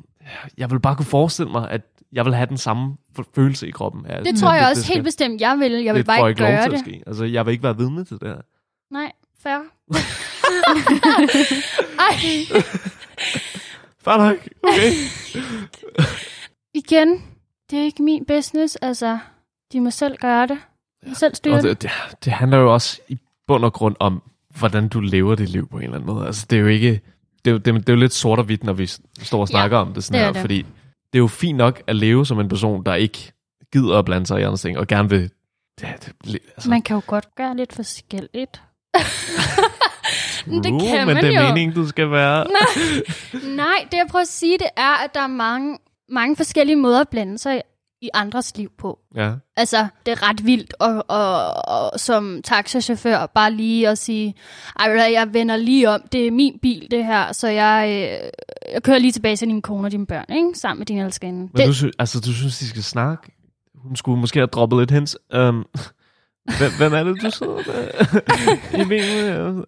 Jeg 0.59 0.71
vil 0.71 0.81
bare 0.81 0.97
kunne 0.97 1.07
forestille 1.07 1.53
mig, 1.53 1.71
at 1.71 1.81
jeg 2.13 2.25
vil 2.25 2.35
have 2.35 2.47
den 2.47 2.57
samme 2.59 2.97
følelse 3.35 3.69
i 3.69 3.71
kroppen. 3.71 4.07
Ja, 4.09 4.21
Det 4.21 4.39
tror 4.39 4.55
jeg 4.55 4.69
også 4.71 4.93
helt 4.93 5.05
bestemt, 5.05 5.41
jeg 5.41 5.59
vil. 5.59 5.73
Jeg 5.73 5.95
vil 5.95 6.05
bare 6.05 6.19
får 6.19 6.29
ikke 6.29 6.39
gøre 6.39 6.65
det. 6.69 6.73
at 6.75 6.81
ske. 6.81 7.03
Altså, 7.07 7.25
jeg 7.25 7.47
vil 7.47 7.53
ikke 7.53 7.65
være 7.65 7.77
vidne 7.77 8.05
til 8.05 8.17
det 8.21 8.29
her. 8.29 8.41
Nej, 8.91 9.13
fair. 9.43 9.59
Ej, 11.99 12.15
Fair 14.05 14.17
nok. 14.17 14.37
Okay. 14.63 14.93
igen, 16.75 17.23
det 17.71 17.79
er 17.79 17.83
ikke 17.85 18.03
min 18.03 18.25
business. 18.25 18.77
Altså, 18.77 19.19
de 19.73 19.81
må 19.81 19.91
selv 19.91 20.17
gøre 20.21 20.47
det. 20.47 20.59
De 21.05 21.09
må 21.09 21.15
selv 21.15 21.35
styre 21.35 21.55
Og 21.55 21.63
det. 21.63 21.83
det, 21.83 21.91
det, 22.11 22.25
det 22.25 22.33
handler 22.33 22.59
jo 22.59 22.73
også 22.75 23.01
i 23.09 23.19
bund 23.47 23.65
og 23.65 23.73
grund 23.73 23.97
om, 24.01 24.23
hvordan 24.59 24.89
du 24.89 25.01
lever 25.01 25.35
dit 25.35 25.49
liv 25.49 25.69
på 25.69 25.77
en 25.77 25.83
eller 25.83 25.95
anden 25.97 26.07
måde. 26.15 26.27
Altså, 26.27 26.47
det 26.51 26.57
er 26.57 26.61
jo 26.61 26.67
ikke... 26.69 27.01
Det 27.45 27.51
er 27.51 27.53
jo, 27.53 27.59
det, 27.59 27.69
er- 27.75 27.79
det 27.79 27.89
er 27.89 27.93
jo 27.93 27.99
lidt 27.99 28.13
sort 28.13 28.39
og 28.39 28.45
hvidt, 28.45 28.65
når 28.65 28.73
vi 28.73 28.87
står 29.23 29.41
og 29.41 29.49
snakker 29.49 29.79
om 29.79 29.95
det 29.95 30.05
sådan 30.05 30.19
det 30.19 30.23
er 30.23 30.27
her, 30.27 30.33
det. 30.33 30.41
fordi 30.41 30.67
det 31.13 31.19
er 31.19 31.23
jo 31.23 31.27
fint 31.27 31.59
nok 31.59 31.83
at 31.87 31.97
leve 31.97 32.27
som 32.27 32.41
en 32.41 32.49
person, 32.49 32.85
der 32.85 32.95
ikke 32.95 33.33
gider 33.73 33.99
at 33.99 34.05
blande 34.05 34.27
sig 34.27 34.41
i 34.41 34.43
andre 34.43 34.57
ting, 34.57 34.79
og 34.79 34.87
gerne 34.87 35.11
vil... 35.11 35.31
Det, 35.81 36.15
det, 36.25 36.39
altså, 36.57 36.71
Man 36.71 36.83
kan 36.83 36.95
jo 36.95 37.03
godt 37.07 37.35
gøre 37.35 37.57
lidt 37.57 37.73
forskelligt. 37.73 38.63
true, 38.95 40.63
det 40.63 40.65
kan 40.65 41.07
men 41.07 41.15
man 41.15 41.25
det 41.25 41.35
er 41.35 41.43
jo. 41.43 41.49
meningen, 41.49 41.75
du 41.75 41.89
skal 41.89 42.11
være. 42.11 42.47
Nej, 43.57 43.87
det 43.91 43.97
jeg 43.97 44.07
prøver 44.11 44.23
at 44.23 44.29
sige, 44.29 44.59
det 44.59 44.67
er, 44.77 45.05
at 45.05 45.15
der 45.15 45.21
er 45.21 45.27
mange, 45.27 45.79
mange 46.09 46.37
forskellige 46.37 46.77
måder 46.77 47.01
at 47.01 47.09
blande 47.09 47.39
sig 47.39 47.63
i 48.03 48.11
andres 48.15 48.57
liv 48.57 48.71
på. 48.79 48.99
Ja. 49.15 49.33
Altså, 49.57 49.87
det 50.07 50.13
er 50.13 50.29
ret 50.29 50.47
vildt 50.47 50.75
og, 50.81 51.05
og, 51.09 51.53
og 51.69 52.01
som 52.01 52.41
taxachauffør 52.45 53.27
bare 53.27 53.51
lige 53.53 53.89
at 53.89 53.99
sige, 53.99 54.35
ej, 54.81 54.87
jeg 55.13 55.35
vender 55.35 55.57
lige 55.57 55.91
om, 55.91 56.01
det 56.13 56.27
er 56.27 56.31
min 56.31 56.59
bil 56.63 56.89
det 56.91 57.05
her, 57.05 57.33
så 57.33 57.49
jeg, 57.49 57.85
øh, 57.89 58.31
jeg 58.75 58.83
kører 58.83 58.99
lige 58.99 59.13
tilbage 59.13 59.37
til 59.37 59.49
din 59.49 59.63
kone 59.63 59.87
og 59.87 59.93
dine 59.93 60.07
børn, 60.07 60.25
ikke? 60.33 60.59
sammen 60.59 60.79
med 60.81 60.87
din 60.87 60.99
elskerinde. 60.99 61.41
Men 61.41 61.51
Det, 61.57 61.67
du, 61.67 61.73
sy- 61.75 61.85
altså, 61.99 62.21
du 62.21 62.33
synes, 62.33 62.59
de 62.59 62.69
skal 62.69 62.83
snakke? 62.83 63.33
Hun 63.75 63.97
skulle 63.97 64.21
måske 64.21 64.39
have 64.39 64.47
droppet 64.47 64.79
lidt 64.79 64.91
hens. 64.91 65.17
Um, 65.37 65.67
hvem, 66.59 66.73
hvem 66.79 66.95
er 66.95 67.05
det, 67.05 67.23
du 67.23 67.31
sidder 67.31 67.55
med? 67.57 68.81
I 68.85 68.89
bilen? 68.89 69.65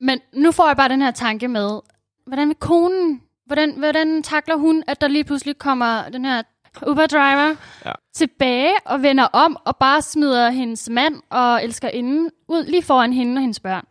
Men 0.00 0.18
nu 0.34 0.52
får 0.52 0.66
jeg 0.66 0.76
bare 0.76 0.88
den 0.88 1.02
her 1.02 1.10
tanke 1.10 1.48
med, 1.48 1.80
hvordan 2.26 2.48
med 2.48 2.54
konen? 2.54 3.20
Hvordan, 3.46 3.78
hvordan 3.78 4.22
takler 4.22 4.56
hun, 4.56 4.82
at 4.86 5.00
der 5.00 5.08
lige 5.08 5.24
pludselig 5.24 5.58
kommer 5.58 6.08
den 6.08 6.24
her 6.24 6.42
Uber-driver 6.86 7.48
Ja. 7.48 7.54
ja. 7.90 7.92
tilbage 8.14 8.74
og 8.84 9.02
vender 9.02 9.24
om 9.24 9.56
og 9.66 9.76
bare 9.76 10.02
smider 10.02 10.50
hendes 10.50 10.88
mand 10.90 11.14
og 11.30 11.64
elskerinde 11.64 12.30
ud 12.48 12.64
lige 12.64 12.82
foran 12.82 13.12
hende 13.12 13.36
og 13.38 13.40
hendes 13.40 13.60
børn? 13.60 13.84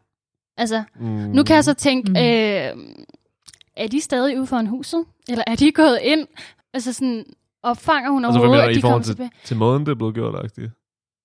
Altså, 0.58 0.84
Mm. 0.96 1.06
nu 1.08 1.44
kan 1.44 1.56
jeg 1.56 1.64
så 1.64 1.74
tænke, 1.74 2.10
Mm. 2.10 2.16
øh, 2.18 2.94
er 3.78 3.88
de 3.88 4.02
stadig 4.02 4.38
ude 4.40 4.48
foran 4.48 4.68
huset? 4.68 5.06
Eller 5.30 5.44
er 5.48 5.56
de 5.56 5.72
gået 5.72 6.00
ind? 6.04 6.28
Altså 6.74 6.94
sådan, 6.94 7.26
opfanger 7.64 8.10
hun 8.12 8.26
Altså, 8.26 8.40
overhovedet, 8.40 8.64
at 8.64 8.72
i 8.72 8.76
de 8.76 8.82
kommer 8.82 9.00
til, 9.00 9.14
tilbage? 9.16 9.32
til 9.44 9.58
måden, 9.58 9.86
det 9.86 9.92
er 9.92 9.96
blevet 9.96 10.14
gjort, 10.14 10.36
agtigt? 10.46 10.72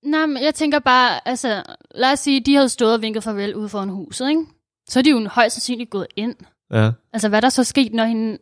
Nej, 0.05 0.27
men 0.27 0.43
jeg 0.43 0.55
tænker 0.55 0.79
bare, 0.79 1.29
altså, 1.29 1.63
lad 1.95 2.13
os 2.13 2.19
sige, 2.21 2.41
de 2.41 2.55
havde 2.55 2.69
stået 2.69 2.95
og 2.95 3.03
vinket 3.03 3.23
farvel 3.23 3.57
ude 3.57 3.69
foran 3.69 3.89
huset, 3.89 4.29
ikke? 4.29 4.43
Så 4.89 4.99
er 4.99 5.03
de 5.03 5.11
jo 5.11 5.29
højst 5.29 5.55
sandsynligt 5.57 5.91
gået 5.91 6.07
ind. 6.17 6.35
Ja, 6.73 6.91
Altså, 7.13 7.29
hvad 7.29 7.39
er 7.39 7.41
der 7.41 7.49
så 7.49 7.65
sket, 7.65 7.95
når 7.95 8.05
hende 8.05 8.39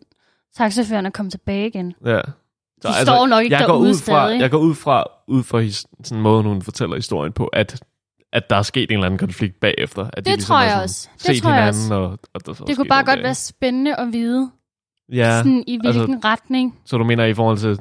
taxachaufføren 0.57 1.07
er 1.07 1.11
kommet 1.11 1.33
tilbage 1.33 1.66
igen? 1.66 1.94
ja. 2.07 2.20
Så, 2.92 2.99
De 3.01 3.03
står 3.07 3.27
nok 3.27 3.44
ikke 3.44 3.57
jeg 3.57 3.66
går 3.66 3.77
ud 3.77 3.94
fra, 3.94 4.27
stadig. 4.27 4.40
Jeg 4.40 4.51
går 4.51 4.59
ud 4.59 4.75
fra, 4.75 5.05
ud 5.29 5.42
fra 5.42 5.59
his, 5.59 5.87
sådan 6.05 6.23
måden, 6.23 6.47
hun 6.47 6.62
fortæller 6.62 6.97
historien 6.97 7.33
på, 7.33 7.47
at, 7.47 7.83
at 8.33 8.51
der 8.51 8.57
er 8.57 8.62
sket 8.62 8.90
en 8.90 8.94
eller 8.94 9.07
anden 9.07 9.18
konflikt 9.18 9.61
bagefter. 9.61 10.05
At 10.05 10.16
de 10.16 10.20
Det 10.20 10.27
ligesom 10.27 10.55
tror 10.55 10.61
jeg 10.62 10.70
sådan 10.70 10.83
også. 10.83 11.09
Det 11.27 11.42
tror 11.42 11.51
jeg 11.53 11.68
også. 11.68 11.94
og, 11.94 12.18
og 12.35 12.47
der 12.47 12.53
er 12.61 12.64
Det 12.64 12.77
kunne 12.77 12.88
bare 12.88 13.05
godt 13.05 13.16
der, 13.16 13.23
være 13.23 13.35
spændende 13.35 13.97
at 13.97 14.12
vide? 14.12 14.51
Ja, 15.12 15.38
sådan 15.38 15.64
i 15.66 15.81
altså- 15.85 16.01
hvilken 16.01 16.25
retning. 16.25 16.79
så 16.85 16.99
du 16.99 17.05
mener 17.05 17.25
i 17.25 17.35
forhold 17.35 17.59
til, 17.59 17.79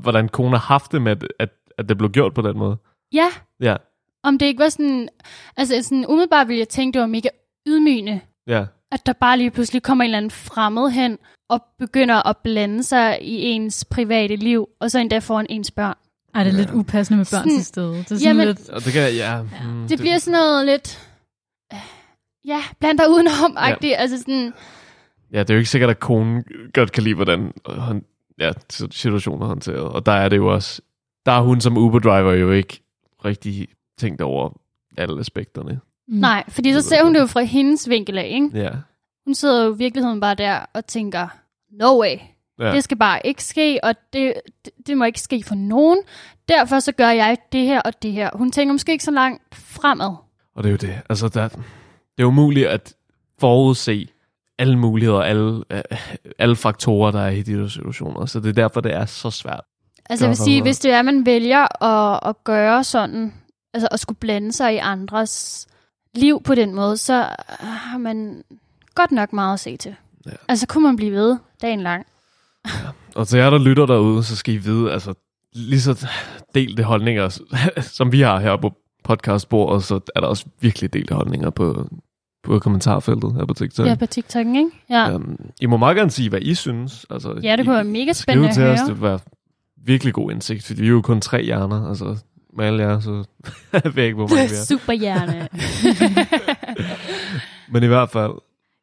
hvordan 0.00 0.28
kone 0.28 0.50
har 0.50 0.58
haft 0.58 0.92
det 0.92 1.02
med, 1.02 1.12
at, 1.12 1.24
at, 1.38 1.48
at 1.78 1.88
det 1.88 1.98
blev 1.98 2.10
gjort 2.10 2.34
på 2.34 2.42
den 2.42 2.58
måde? 2.58 2.76
Ja, 3.12 3.28
Ja, 3.60 3.76
om 4.22 4.38
det 4.38 4.46
ikke 4.46 4.62
var 4.62 4.68
sådan... 4.68 5.08
Altså, 5.56 5.82
sådan 5.82 6.06
umiddelbart 6.08 6.48
ville 6.48 6.58
jeg 6.58 6.68
tænke, 6.68 6.94
det 6.94 7.00
var 7.00 7.06
mega 7.06 7.28
ydmygende, 7.66 8.20
ja. 8.46 8.64
at 8.92 9.06
der 9.06 9.12
bare 9.12 9.36
lige 9.38 9.50
pludselig 9.50 9.82
kommer 9.82 10.04
en 10.04 10.08
eller 10.08 10.16
anden 10.18 10.30
fremmed 10.30 10.90
hen 10.90 11.18
og 11.48 11.62
begynder 11.78 12.28
at 12.28 12.36
blande 12.36 12.82
sig 12.82 13.18
i 13.22 13.42
ens 13.42 13.84
private 13.84 14.36
liv, 14.36 14.68
og 14.80 14.90
så 14.90 14.98
endda 14.98 15.18
foran 15.18 15.46
ens 15.50 15.70
børn. 15.70 15.94
Ej, 16.34 16.44
det 16.44 16.52
er 16.52 16.56
lidt 16.56 16.70
upassende 16.70 17.16
med 17.18 17.26
børn 17.32 17.40
Sådan- 17.42 17.56
til 17.56 17.64
stede. 17.64 17.92
Det 17.92 17.98
er 18.00 18.04
sådan 18.04 18.22
Jamen- 18.22 18.46
lidt... 18.46 18.68
Og 18.68 18.84
det 18.84 18.92
kan, 18.92 19.14
ja. 19.14 19.42
Mm, 19.42 19.88
Det 19.88 19.98
bliver 19.98 20.18
sådan 20.18 20.38
noget 20.40 20.66
lidt... 20.66 21.08
øh, 21.72 21.78
Ja, 22.46 22.62
bland 22.80 22.98
dig 22.98 23.10
udenom 23.10 23.56
ja. 23.82 23.94
Altså 23.96 24.18
sådan... 24.18 24.52
Ja, 25.32 25.38
det 25.40 25.50
er 25.50 25.54
jo 25.54 25.58
ikke 25.58 25.70
sikkert, 25.70 25.90
at 25.90 26.00
konen 26.00 26.44
godt 26.74 26.92
kan 26.92 27.02
lide, 27.02 27.14
hvordan 27.14 27.52
han, 27.78 28.04
ja, 28.40 28.52
situationen 28.90 29.42
er 29.42 29.46
håndteret. 29.46 29.80
Og 29.80 30.06
der 30.06 30.12
er 30.12 30.28
det 30.28 30.36
jo 30.36 30.54
også, 30.54 30.82
der 31.26 31.32
er 31.32 31.40
hun 31.40 31.60
som 31.60 31.76
Uber-driver 31.76 32.32
jo 32.32 32.50
ikke 32.52 32.80
rigtig 33.24 33.68
tænkt 33.98 34.20
over 34.20 34.50
alle 34.96 35.20
aspekterne. 35.20 35.80
Mm. 36.08 36.14
Nej, 36.14 36.44
fordi 36.48 36.72
så 36.72 36.80
ser 36.80 37.04
hun 37.04 37.14
det 37.14 37.20
jo 37.20 37.26
fra 37.26 37.42
hendes 37.42 37.88
vinkel 37.88 38.18
af, 38.18 38.28
ikke? 38.32 38.50
Ja, 38.54 38.70
Hun 39.24 39.34
sidder 39.34 39.64
jo 39.64 39.74
i 39.74 39.78
virkeligheden 39.78 40.20
bare 40.20 40.34
der 40.34 40.58
og 40.72 40.86
tænker, 40.86 41.28
no 41.70 42.00
way, 42.00 42.16
ja. 42.58 42.72
det 42.72 42.84
skal 42.84 42.96
bare 42.96 43.26
ikke 43.26 43.44
ske, 43.44 43.80
og 43.82 43.94
det, 44.12 44.34
det, 44.64 44.72
det 44.86 44.98
må 44.98 45.04
ikke 45.04 45.20
ske 45.20 45.42
for 45.46 45.54
nogen. 45.54 45.98
Derfor 46.48 46.78
så 46.78 46.92
gør 46.92 47.10
jeg 47.10 47.36
det 47.52 47.66
her 47.66 47.80
og 47.80 48.02
det 48.02 48.12
her. 48.12 48.30
Hun 48.34 48.52
tænker 48.52 48.72
måske 48.72 48.92
ikke 48.92 49.04
så 49.04 49.10
langt 49.10 49.42
fremad. 49.54 50.14
og 50.54 50.62
det 50.62 50.66
er 50.66 50.70
jo 50.70 50.76
det. 50.76 51.00
Altså, 51.08 51.28
der, 51.28 51.48
det 51.48 52.22
er 52.22 52.24
umuligt 52.24 52.66
at 52.66 52.94
forudse 53.40 54.08
alle 54.58 54.78
muligheder, 54.78 55.20
alle, 55.20 55.64
øh, 55.70 55.82
alle 56.38 56.56
faktorer, 56.56 57.10
der 57.10 57.20
er 57.20 57.30
i 57.30 57.42
de 57.42 57.70
situationer. 57.70 58.26
Så 58.26 58.40
det 58.40 58.48
er 58.48 58.52
derfor, 58.52 58.80
det 58.80 58.94
er 58.94 59.06
så 59.06 59.30
svært. 59.30 59.60
Altså 60.10 60.24
jeg 60.24 60.28
vil 60.28 60.36
sige, 60.36 60.62
hvis 60.62 60.78
det 60.78 60.92
er, 60.92 60.98
at 60.98 61.04
man 61.04 61.26
vælger 61.26 61.84
at, 61.84 62.20
at 62.28 62.44
gøre 62.44 62.84
sådan, 62.84 63.34
altså 63.74 63.88
at 63.90 64.00
skulle 64.00 64.18
blande 64.18 64.52
sig 64.52 64.74
i 64.74 64.78
andres 64.78 65.66
liv 66.14 66.42
på 66.42 66.54
den 66.54 66.74
måde, 66.74 66.96
så 66.96 67.28
har 67.60 67.98
man 67.98 68.44
godt 68.94 69.12
nok 69.12 69.32
meget 69.32 69.54
at 69.54 69.60
se 69.60 69.76
til. 69.76 69.94
Ja. 70.26 70.30
Altså 70.48 70.66
kunne 70.66 70.84
man 70.84 70.96
blive 70.96 71.12
ved 71.12 71.36
dagen 71.62 71.80
lang. 71.80 72.06
Og 73.14 73.28
til 73.28 73.38
jer, 73.38 73.50
der 73.50 73.58
lytter 73.58 73.86
derude, 73.86 74.24
så 74.24 74.36
skal 74.36 74.54
I 74.54 74.56
vide, 74.56 74.92
altså 74.92 75.14
lige 75.52 75.80
så 75.80 76.08
delte 76.54 76.82
holdninger, 76.82 77.40
som 77.96 78.12
vi 78.12 78.20
har 78.20 78.40
her 78.40 78.56
på 78.56 78.72
podcastbordet, 79.04 79.84
så 79.84 80.00
er 80.14 80.20
der 80.20 80.26
også 80.26 80.46
virkelig 80.60 80.92
delte 80.92 81.14
holdninger 81.14 81.50
på, 81.50 81.88
på 82.42 82.58
kommentarfeltet 82.58 83.34
her 83.34 83.44
på 83.46 83.54
TikTok. 83.54 83.86
Ja, 83.86 83.94
på 83.94 84.06
TikTok, 84.06 84.46
ikke? 84.46 84.70
Ja. 84.90 85.14
Um, 85.14 85.36
I 85.60 85.66
må 85.66 85.76
meget 85.76 85.96
gerne 85.96 86.10
sige, 86.10 86.28
hvad 86.28 86.40
I 86.42 86.54
synes. 86.54 87.06
Altså, 87.10 87.40
Ja, 87.42 87.56
det 87.56 87.64
kunne 87.64 87.74
I, 87.74 87.76
være 87.76 87.84
mega 87.84 88.12
spændende 88.12 88.48
at 88.48 88.54
til 88.54 88.64
os, 88.64 88.80
høre. 88.80 88.88
det 88.88 89.02
være 89.02 89.18
virkelig 89.84 90.14
god 90.14 90.30
indsigt, 90.30 90.64
fordi 90.64 90.80
vi 90.80 90.86
er 90.86 90.90
jo 90.90 91.02
kun 91.02 91.20
tre 91.20 91.42
hjerner, 91.42 91.88
altså 91.88 92.16
med 92.56 92.64
alle 92.64 92.82
jer, 92.82 93.00
så 93.00 93.24
jeg 93.84 93.96
ved 93.96 94.04
ikke, 94.04 94.14
hvor 94.14 94.28
mange 94.28 94.48
vi 94.48 94.54
er. 94.54 94.64
Superhjerne. 94.78 95.48
Men 97.68 97.82
i 97.82 97.86
hvert 97.86 98.10
fald, 98.10 98.32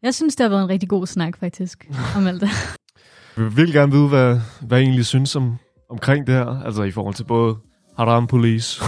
Jeg 0.03 0.13
synes, 0.13 0.35
det 0.35 0.43
har 0.43 0.49
været 0.49 0.63
en 0.63 0.69
rigtig 0.69 0.89
god 0.89 1.07
snak, 1.07 1.37
faktisk, 1.39 1.89
om 2.15 2.27
alt 2.27 2.41
det. 2.41 2.49
vi 3.35 3.43
vil 3.43 3.57
virkelig 3.57 3.73
gerne 3.73 3.91
vide, 3.91 4.07
hvad, 4.07 4.39
hvad 4.61 4.79
I 4.79 4.81
egentlig 4.81 5.05
synes 5.05 5.35
om, 5.35 5.57
omkring 5.89 6.27
det 6.27 6.35
her, 6.35 6.63
altså 6.65 6.83
i 6.83 6.91
forhold 6.91 7.15
til 7.15 7.23
både 7.23 7.57
Haram 7.97 8.27
Police, 8.27 8.83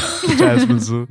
side, 0.80 1.06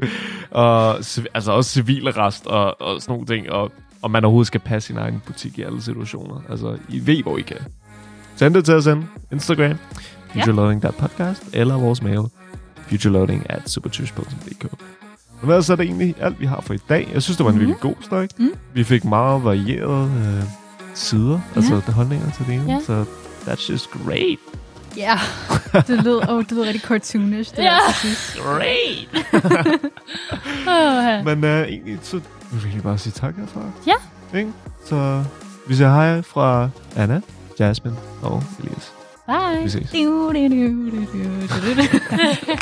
og 0.52 0.96
altså 1.34 1.52
også 1.52 1.72
civil 1.72 2.08
arrest 2.08 2.48
og, 2.48 2.82
og 2.82 3.02
sådan 3.02 3.14
nogle 3.14 3.26
ting, 3.26 3.50
og 3.50 3.72
om 4.02 4.12
man 4.12 4.26
overhovedet 4.26 4.48
skal 4.48 4.60
passe 4.60 4.88
sin 4.88 4.98
egen 4.98 5.22
butik 5.26 5.60
i 5.60 5.62
alle 5.62 5.82
situationer. 5.82 6.42
Altså, 6.50 6.78
I 6.90 7.08
ved, 7.08 7.24
hvor 7.24 7.38
I 7.38 7.42
kan. 7.42 7.58
Send 8.36 8.54
det 8.54 8.66
til 8.66 8.74
os 8.74 8.86
ind. 8.86 9.04
Instagram, 9.32 9.78
futureloading.podcast, 10.34 11.44
eller 11.54 11.78
vores 11.78 12.02
mail, 12.02 12.22
futureloading 12.88 13.46
at 13.50 13.70
supertush.dk. 13.70 14.66
Og 15.44 15.48
hvad 15.48 15.62
så 15.62 15.72
er 15.74 15.76
det 15.78 15.84
egentlig 15.86 16.16
alt, 16.20 16.40
vi 16.40 16.46
har 16.46 16.62
for 16.62 16.74
i 16.74 16.78
dag? 16.90 17.10
Jeg 17.14 17.24
synes, 17.24 17.38
det 17.38 17.44
var 17.46 17.52
en 17.52 17.58
Mhm. 17.58 17.68
virkelig 17.68 17.82
god 17.82 17.96
snak. 18.08 18.30
Mm. 18.40 18.50
Vi 18.74 18.84
fik 18.84 19.06
meget 19.06 19.44
varierede 19.44 20.12
øh, 20.38 20.44
sider, 20.94 21.32
ja. 21.32 21.40
altså 21.56 21.82
der 21.86 21.92
holdninger 21.92 22.32
til 22.32 22.46
det 22.46 22.54
ene. 22.54 22.72
Ja. 22.74 22.80
Så 22.86 23.06
that's 23.48 23.72
just 23.72 23.90
great. 23.92 24.38
ja. 24.98 25.20
Det 25.88 26.04
lød, 26.04 26.30
oh, 26.30 26.44
det 26.44 26.52
lød 26.52 26.62
rigtig 26.64 26.82
cartoonish, 26.82 27.56
det 27.56 27.64
Ja. 27.64 27.78
sidst. 28.02 28.38
Great! 28.38 29.08
Oh, 30.68 31.26
Men 31.26 31.44
øh, 31.44 31.68
egentlig, 31.68 32.00
så 32.02 32.16
vil 32.16 32.24
jeg 32.54 32.60
egentlig 32.64 32.84
bare 32.84 32.98
sige 32.98 33.14
tak 33.14 33.36
herfra. 33.38 33.62
Ja. 33.88 34.38
Ikke? 34.40 34.52
Så 34.86 35.24
vi 35.68 35.76
siger 35.76 35.90
hej 35.94 36.22
fra 36.22 36.70
Anna, 36.96 37.22
Jasmine 37.60 37.96
og 38.22 38.44
Elias. 38.60 38.92
Bye. 39.28 39.64
Vi 39.64 39.70
ses. 39.70 39.90
Du, 39.92 39.98
du, 39.98 40.34
du, 40.34 40.50
du, 40.50 40.90
du, 40.92 41.06
du, 41.48 41.82
du. 41.82 42.00